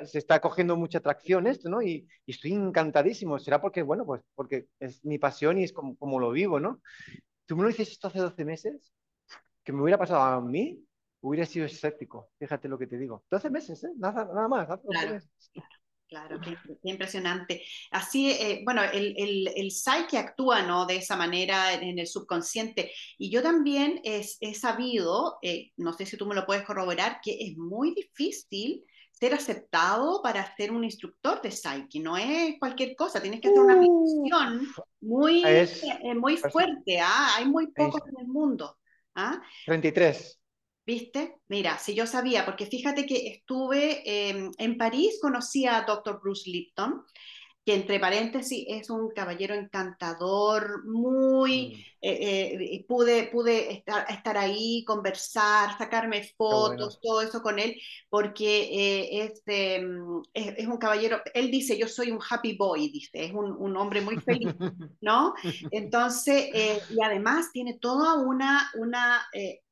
[0.04, 1.82] se está cogiendo mucha atracción esto, ¿no?
[1.82, 3.38] Y, estoy encantadísimo.
[3.38, 6.80] Será porque, bueno, pues porque es mi pasión y es como, como lo vivo, ¿no?
[7.46, 8.92] Tú me lo dices esto hace 12 meses,
[9.62, 10.84] que me hubiera pasado a mí,
[11.20, 12.30] hubiera sido escéptico.
[12.38, 13.24] Fíjate lo que te digo.
[13.30, 13.92] 12 meses, ¿eh?
[13.96, 14.66] Nada, nada más.
[14.66, 15.18] Claro,
[16.08, 17.62] qué, impresionante.
[17.90, 20.86] Así, eh, bueno, el, el, el psique actúa, ¿no?
[20.86, 22.92] De esa manera en el subconsciente.
[23.18, 27.20] Y yo también he, he sabido, eh, no sé si tú me lo puedes corroborar,
[27.22, 32.00] que es muy difícil ser aceptado para ser un instructor de Psyche.
[32.00, 34.68] No es cualquier cosa, tienes que hacer una misión
[35.00, 35.66] muy, eh,
[36.14, 37.00] muy fuerte.
[37.00, 37.36] ¿ah?
[37.36, 38.76] Hay muy pocos en el mundo.
[39.14, 39.40] ¿ah?
[39.64, 40.38] 33.
[40.86, 41.40] ¿Viste?
[41.48, 46.20] Mira, si yo sabía, porque fíjate que estuve em, en París, conocí a Dr.
[46.22, 47.02] Bruce Lipton,
[47.64, 51.80] que entre paréntesis es un caballero encantador, muy, mm.
[52.02, 57.74] eh, eh, pude, pude estar, estar, ahí, conversar, sacarme fotos, todo eso con él,
[58.08, 63.24] porque eh, em, es, es, un caballero, él dice, yo soy un happy boy, dice,
[63.24, 64.54] es un, un hombre muy feliz,
[65.00, 65.34] ¿no?
[65.72, 66.50] Entonces,
[66.90, 69.26] y además tiene toda una, una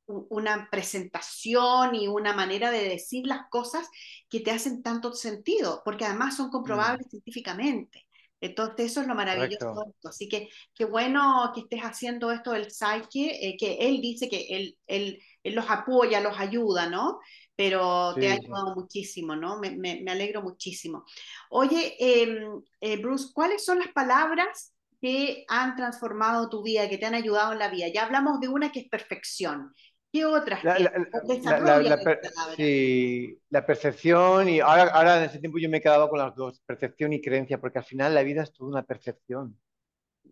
[0.07, 3.89] una presentación y una manera de decir las cosas
[4.29, 7.11] que te hacen tanto sentido, porque además son comprobables mm.
[7.11, 8.05] científicamente.
[8.45, 10.09] Entonces, eso es lo maravilloso de esto.
[10.09, 14.47] Así que qué bueno que estés haciendo esto del Psyche, eh, que él dice que
[14.51, 17.21] él, él, él, los apoya, los ayuda, ¿no?
[17.57, 19.59] Pero te ha ayudado muchísimo, ¿no?
[19.61, 21.05] Me, me, me, alegro muchísimo.
[21.49, 27.07] Oye, em, eh, Bruce, ¿cuáles son las palabras que han transformado tu vida, que te
[27.07, 27.89] han ayudado en la vida?
[27.89, 29.73] Ya hablamos de una que es perfección.
[30.15, 30.63] ¿Qué otras?
[30.63, 32.21] La, la, la,
[32.57, 36.37] sí, la percepción y ahora, ahora en ese tiempo yo me he quedado con las
[36.37, 39.59] dos, percepción y creencia, porque al final la vida es toda una percepción.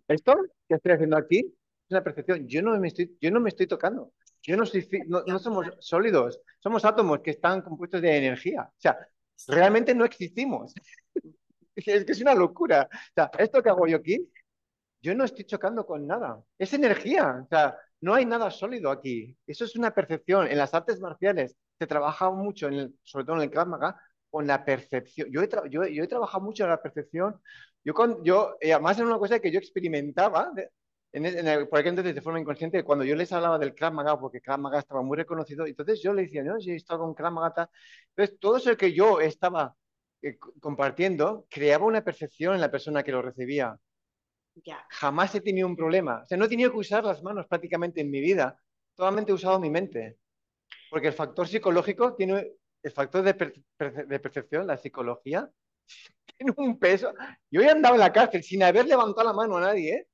[0.07, 0.37] Esto
[0.69, 2.47] que estoy haciendo aquí es una percepción.
[2.47, 4.13] Yo no me estoy, yo no me estoy tocando.
[4.41, 8.63] Yo no, soy, no, no somos sólidos, somos átomos que están compuestos de energía.
[8.63, 8.97] O sea,
[9.49, 10.75] realmente no existimos.
[11.75, 12.87] Es que es una locura.
[12.93, 14.31] O sea, esto que hago yo aquí,
[15.03, 16.43] yo no estoy chocando con nada.
[16.59, 17.43] Es energía.
[17.45, 19.37] O sea, no hay nada sólido aquí.
[19.47, 20.47] Eso es una percepción.
[20.47, 23.97] En las artes marciales se trabaja mucho, en sobre todo en el Krav Maga,
[24.31, 25.29] con la percepción.
[25.31, 25.49] Yo he,
[25.95, 27.41] yo, trabajado mucho en la percepción.
[27.85, 30.53] Yo, yo eh, además era una cosa que yo experimentaba
[31.13, 34.41] en, por aquel entonces de forma inconsciente, cuando yo les hablaba del Krav Maga, porque
[34.41, 37.33] Krav Maga estaba muy reconocido, entonces yo le decía, no, si he estado con Krav
[37.33, 37.71] Maga,
[38.17, 39.77] entonces todo eso que yo estaba
[40.23, 43.77] eh, compartiendo creaba una percepción en la persona que lo recibía.
[44.91, 46.23] Jamás he tenido un problema.
[46.23, 48.59] O sea, no he tenido que usar las manos prácticamente en mi vida.
[48.97, 50.19] Solamente he usado mi mente.
[50.91, 53.35] Porque el factor psicológico tiene, el factor de,
[54.21, 55.51] percepción, la psicología,
[56.37, 57.15] tiene un peso.
[57.51, 60.09] Yo he andado en la cárcel sin haber levantado la mano a nadie, ¿eh?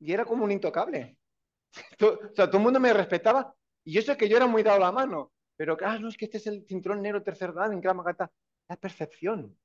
[0.00, 1.18] Y era como un intocable.
[2.02, 3.54] o sea, todo el mundo me respetaba.
[3.84, 5.32] Y yo sé que yo era muy dado la mano.
[5.56, 8.30] Pero, ah, no, es que este es el cinturón negro tercer dan en Gramagata.
[8.68, 9.56] La percepción.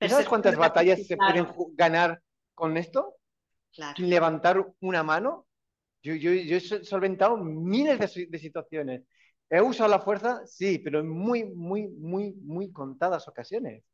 [0.00, 2.20] ¿Sabes cuántas batallas se pueden ganar
[2.56, 3.18] con esto,
[3.98, 5.46] levantar una mano.
[6.02, 9.02] Yo, yo, yo, he solventado miles de, situaciones.
[9.48, 13.84] He usado la fuerza, sí, pero en muy, muy, muy, muy contadas ocasiones.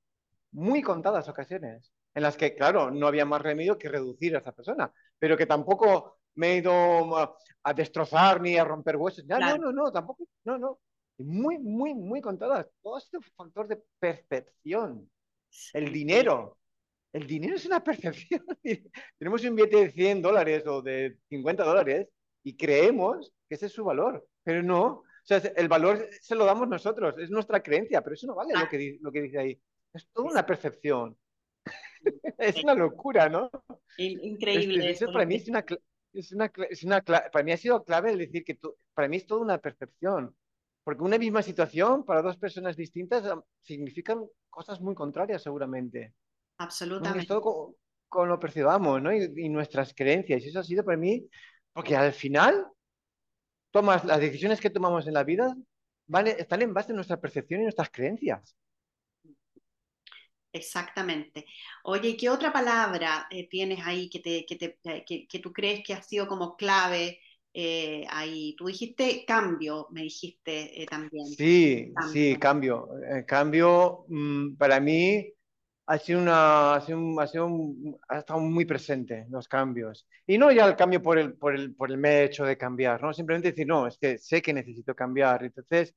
[0.53, 1.93] Muy contadas ocasiones.
[2.15, 5.47] En las que, claro, no había más remedio que reducir a esa persona, pero que
[5.47, 9.25] tampoco me he ido a, destrozar ni a romper huesos.
[9.27, 10.79] No, no, no, no, tampoco, no, no.
[11.19, 12.69] Muy, muy, muy contadas.
[12.83, 15.11] Todo este factor de percepción.
[15.73, 16.59] El dinero.
[17.13, 18.45] El dinero es una percepción.
[19.19, 22.09] Tenemos un billete de 100 dólares o de 50 dólares
[22.43, 24.87] y creemos que ese es su valor, pero no.
[24.87, 28.55] O sea, el valor se lo damos nosotros, es nuestra creencia, pero eso no vale
[28.55, 29.61] lo que, lo que dice ahí.
[29.93, 31.17] Es toda una percepción.
[32.39, 33.51] es una locura, ¿no?
[33.99, 34.91] Increíble.
[34.91, 35.65] eso para mí es una,
[36.13, 38.59] es una, es una, para mí ha sido clave el decir que
[38.95, 40.35] para mí es toda una percepción.
[40.85, 43.23] Porque una misma situación para dos personas distintas
[43.61, 46.15] significan cosas muy contrarias seguramente.
[46.63, 47.27] Absolutamente.
[47.27, 47.77] Todo
[48.09, 49.13] como, lo percibamos, ¿no?
[49.13, 50.43] Y, nuestras creencias.
[50.43, 51.27] Y eso ha sido para mí,
[51.73, 52.67] porque al final,
[53.71, 55.55] tomas las decisiones que tomamos en la vida
[56.07, 58.57] vale, están en base a nuestra percepción y nuestras creencias.
[60.53, 61.47] Exactamente.
[61.85, 65.83] Oye, ¿qué otra palabra eh, tienes ahí que, te, que, te, que, que, tú crees
[65.83, 67.19] que ha sido como clave
[67.55, 68.55] eh, ahí?
[68.59, 71.27] Tú dijiste cambio, me dijiste eh, también.
[71.27, 72.87] Sí, sí, cambio.
[73.27, 75.33] cambio, mm, para mí,
[75.87, 77.49] ha sido una, ha sido, ha sido
[78.09, 80.07] ha estado muy presente los cambios.
[80.27, 83.13] Y no ya el cambio por el, por el, por el hecho de cambiar, ¿no?
[83.13, 85.45] Simplemente decir, no, es que sé que necesito cambiar.
[85.45, 85.95] Entonces,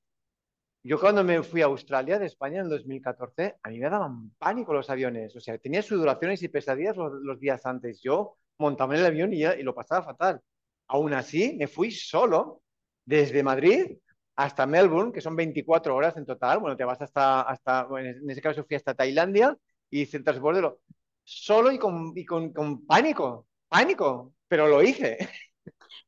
[0.84, 4.32] yo cuando me fui a Australia de España en el 2014, a mí me daban
[4.38, 5.36] pánico los aviones.
[5.36, 8.02] O sea, tenía sudoraciones y pesadillas los, los días antes.
[8.02, 10.42] Yo montaba en el avión y, y lo pasaba fatal.
[10.88, 12.62] Aún así, me fui solo
[13.06, 13.98] desde Madrid
[14.36, 16.60] hasta Melbourne, que son 24 horas en total.
[16.60, 19.58] Bueno, te vas hasta, hasta en ese caso fui hasta Tailandia
[19.90, 20.82] y hice el transbordero
[21.26, 25.18] solo y con, y con, con pánico, pánico, pero lo hice.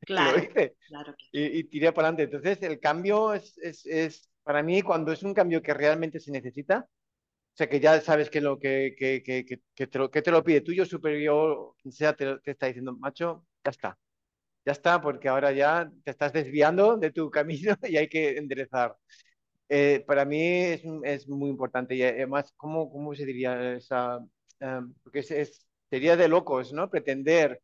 [0.02, 0.76] Claro, lo hice.
[0.86, 2.36] Claro y, y, tiré para adelante.
[2.36, 6.30] Entonces, el cambio es, es, es, para mí, cuando es un cambio que realmente se
[6.30, 10.22] necesita, o sea, que ya sabes que, lo, que, que, que, que te, lo, que
[10.22, 13.98] te lo pide tuyo superior, quien sea, te, te está diciendo, macho, ya está.
[14.64, 18.96] Ya está, porque ahora ya te estás desviando de tu camino y hay que enderezar.
[19.68, 24.18] Eh, para mí es, es, muy importante y además, ¿cómo, cómo se diría esa?
[24.60, 26.88] Um, porque es, sería de locos, ¿no?
[26.90, 27.60] Pretender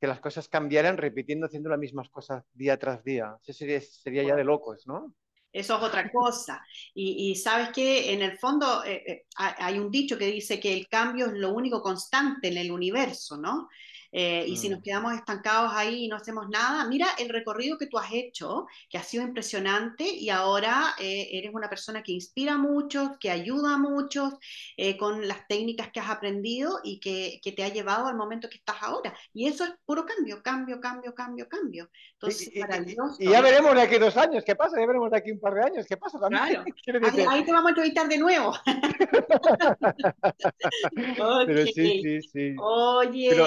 [0.00, 3.36] que las cosas cambiaran repitiendo, haciendo las mismas cosas día tras día.
[3.42, 5.14] Eso sería, sería ya de locos, ¿no?
[5.52, 6.64] Eso es otra cosa.
[6.94, 10.72] Y, y sabes que en el fondo eh, eh, hay un dicho que dice que
[10.72, 13.68] el cambio es lo único constante en el universo, ¿no?
[14.12, 14.82] Eh, y si nos Mm.
[14.82, 18.98] quedamos estancados ahí y no hacemos nada, mira el recorrido que tú has hecho, que
[18.98, 23.74] ha sido impresionante y ahora eh, eres una persona que inspira a muchos, que ayuda
[23.74, 24.34] a muchos
[24.76, 28.48] eh, con las técnicas que has aprendido y que, que te ha llevado al momento
[28.50, 29.14] que estás ahora.
[29.32, 31.88] Y eso es puro cambio, cambio, cambio, cambio, cambio.
[32.14, 33.16] Entonces, Y, maravilloso.
[33.18, 35.54] y ya veremos de aquí dos años qué pasa, ya veremos de aquí un par
[35.54, 36.42] de años qué pasa también.
[36.44, 36.64] Claro.
[37.02, 38.52] Ahí, ahí te vamos a entrevistar de nuevo.
[41.46, 41.68] pero Ok.
[41.74, 42.54] sí, sí, sí.
[42.58, 43.46] Oye, Pero,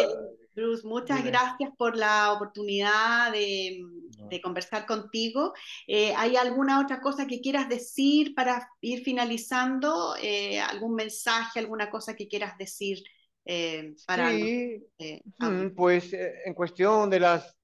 [0.56, 1.32] Bruce, muchas dime.
[1.32, 3.82] gracias por la oportunidad de,
[4.18, 4.28] No.
[4.30, 5.54] de conversar contigo.
[5.88, 10.16] Eh, ¿Hay alguna otra cosa que quieras decir para ir finalizando?
[10.22, 13.00] Eh, ¿Algún mensaje, alguna cosa que quieras decir
[13.46, 17.56] eh, para Sí, eh, mm, pues eh, en cuestión de las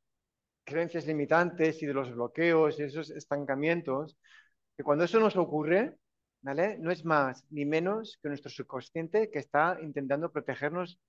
[0.63, 4.17] creencias limitantes y de los bloqueos y esos estancamientos,
[4.77, 5.95] que cuando eso nos ocurre,
[6.41, 6.77] ¿vale?
[6.79, 10.99] No es más ni menos que nuestro subconsciente que está intentando protegernos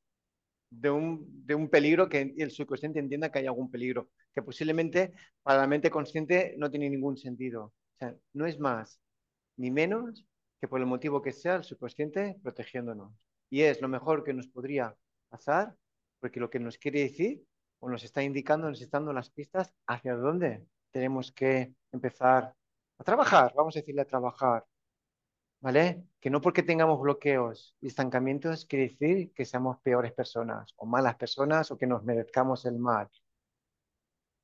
[0.73, 5.13] de un, de un peligro que el subconsciente entienda que hay algún peligro, que posiblemente
[5.43, 7.65] para la mente consciente no tiene ningún sentido.
[7.65, 9.01] O sea, no es más
[9.57, 10.25] ni menos
[10.61, 13.13] que por el motivo que sea el subconsciente protegiéndonos.
[13.51, 14.97] Y es lo mejor que nos podría
[15.29, 15.77] pasar,
[16.21, 17.45] porque lo que nos quiere decir
[17.81, 22.55] o nos está indicando, nos está dando las pistas hacia dónde tenemos que empezar
[22.99, 24.65] a trabajar, vamos a decirle a trabajar,
[25.63, 26.05] ¿vale?
[26.21, 31.17] Que no porque tengamos bloqueos y estancamientos quiere decir que seamos peores personas o malas
[31.17, 33.09] personas o que nos merezcamos el mal.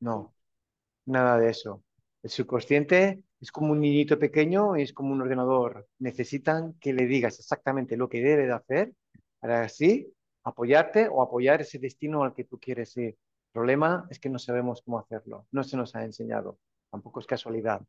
[0.00, 0.34] No,
[1.06, 1.82] nada de eso.
[2.22, 5.88] El subconsciente es como un niñito pequeño y es como un ordenador.
[5.98, 8.92] Necesitan que le digas exactamente lo que debe de hacer
[9.40, 10.12] para así
[10.44, 13.08] apoyarte o apoyar ese destino al que tú quieres ir.
[13.08, 16.58] El problema es que no sabemos cómo hacerlo, no se nos ha enseñado,
[16.90, 17.82] tampoco es casualidad.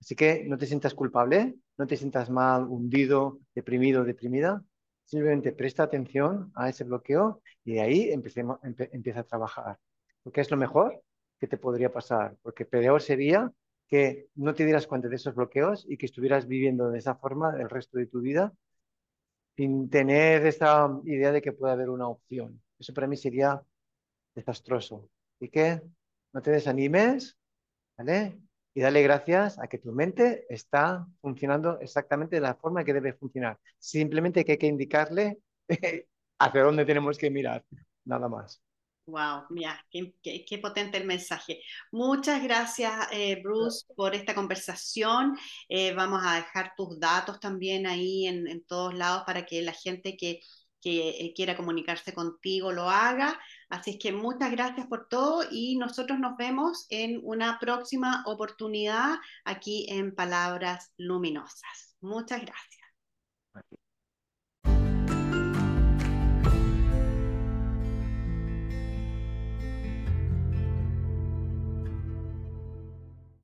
[0.00, 4.64] Así que no te sientas culpable, no te sientas mal, hundido, deprimido, deprimida.
[5.04, 9.78] Simplemente presta atención a ese bloqueo y de ahí empecemos, empe- empieza a trabajar.
[10.22, 11.02] Porque es lo mejor
[11.38, 12.36] que te podría pasar.
[12.42, 13.52] Porque peor sería
[13.88, 17.56] que no te dieras cuenta de esos bloqueos y que estuvieras viviendo de esa forma
[17.60, 18.52] el resto de tu vida
[19.56, 22.62] sin tener esa idea de que puede haber una opción.
[22.78, 23.62] Eso para mí sería
[24.34, 25.10] desastroso.
[25.36, 25.82] Así que
[26.34, 27.38] no te desanimes,
[27.98, 28.40] ¿vale?
[28.74, 33.12] Y dale gracias a que tu mente está funcionando exactamente de la forma que debe
[33.14, 33.58] funcionar.
[33.78, 35.40] Simplemente que hay que indicarle
[36.38, 37.64] hacia dónde tenemos que mirar,
[38.04, 38.62] nada más.
[39.06, 41.60] Wow, mira, qué, qué- potente el mensaje.
[41.90, 45.36] Muchas gracias, eh, Bruce, por esta conversación.
[45.68, 49.72] Eh, vamos a dejar tus datos también ahí en, en todos lados para que la
[49.72, 50.40] gente que,
[50.80, 53.38] que quiera comunicarse contigo lo haga.
[53.68, 59.18] Así es que muchas gracias por todo y nosotros nos vemos en una próxima oportunidad
[59.44, 61.96] aquí en Palabras Luminosas.
[62.00, 62.79] Muchas gracias.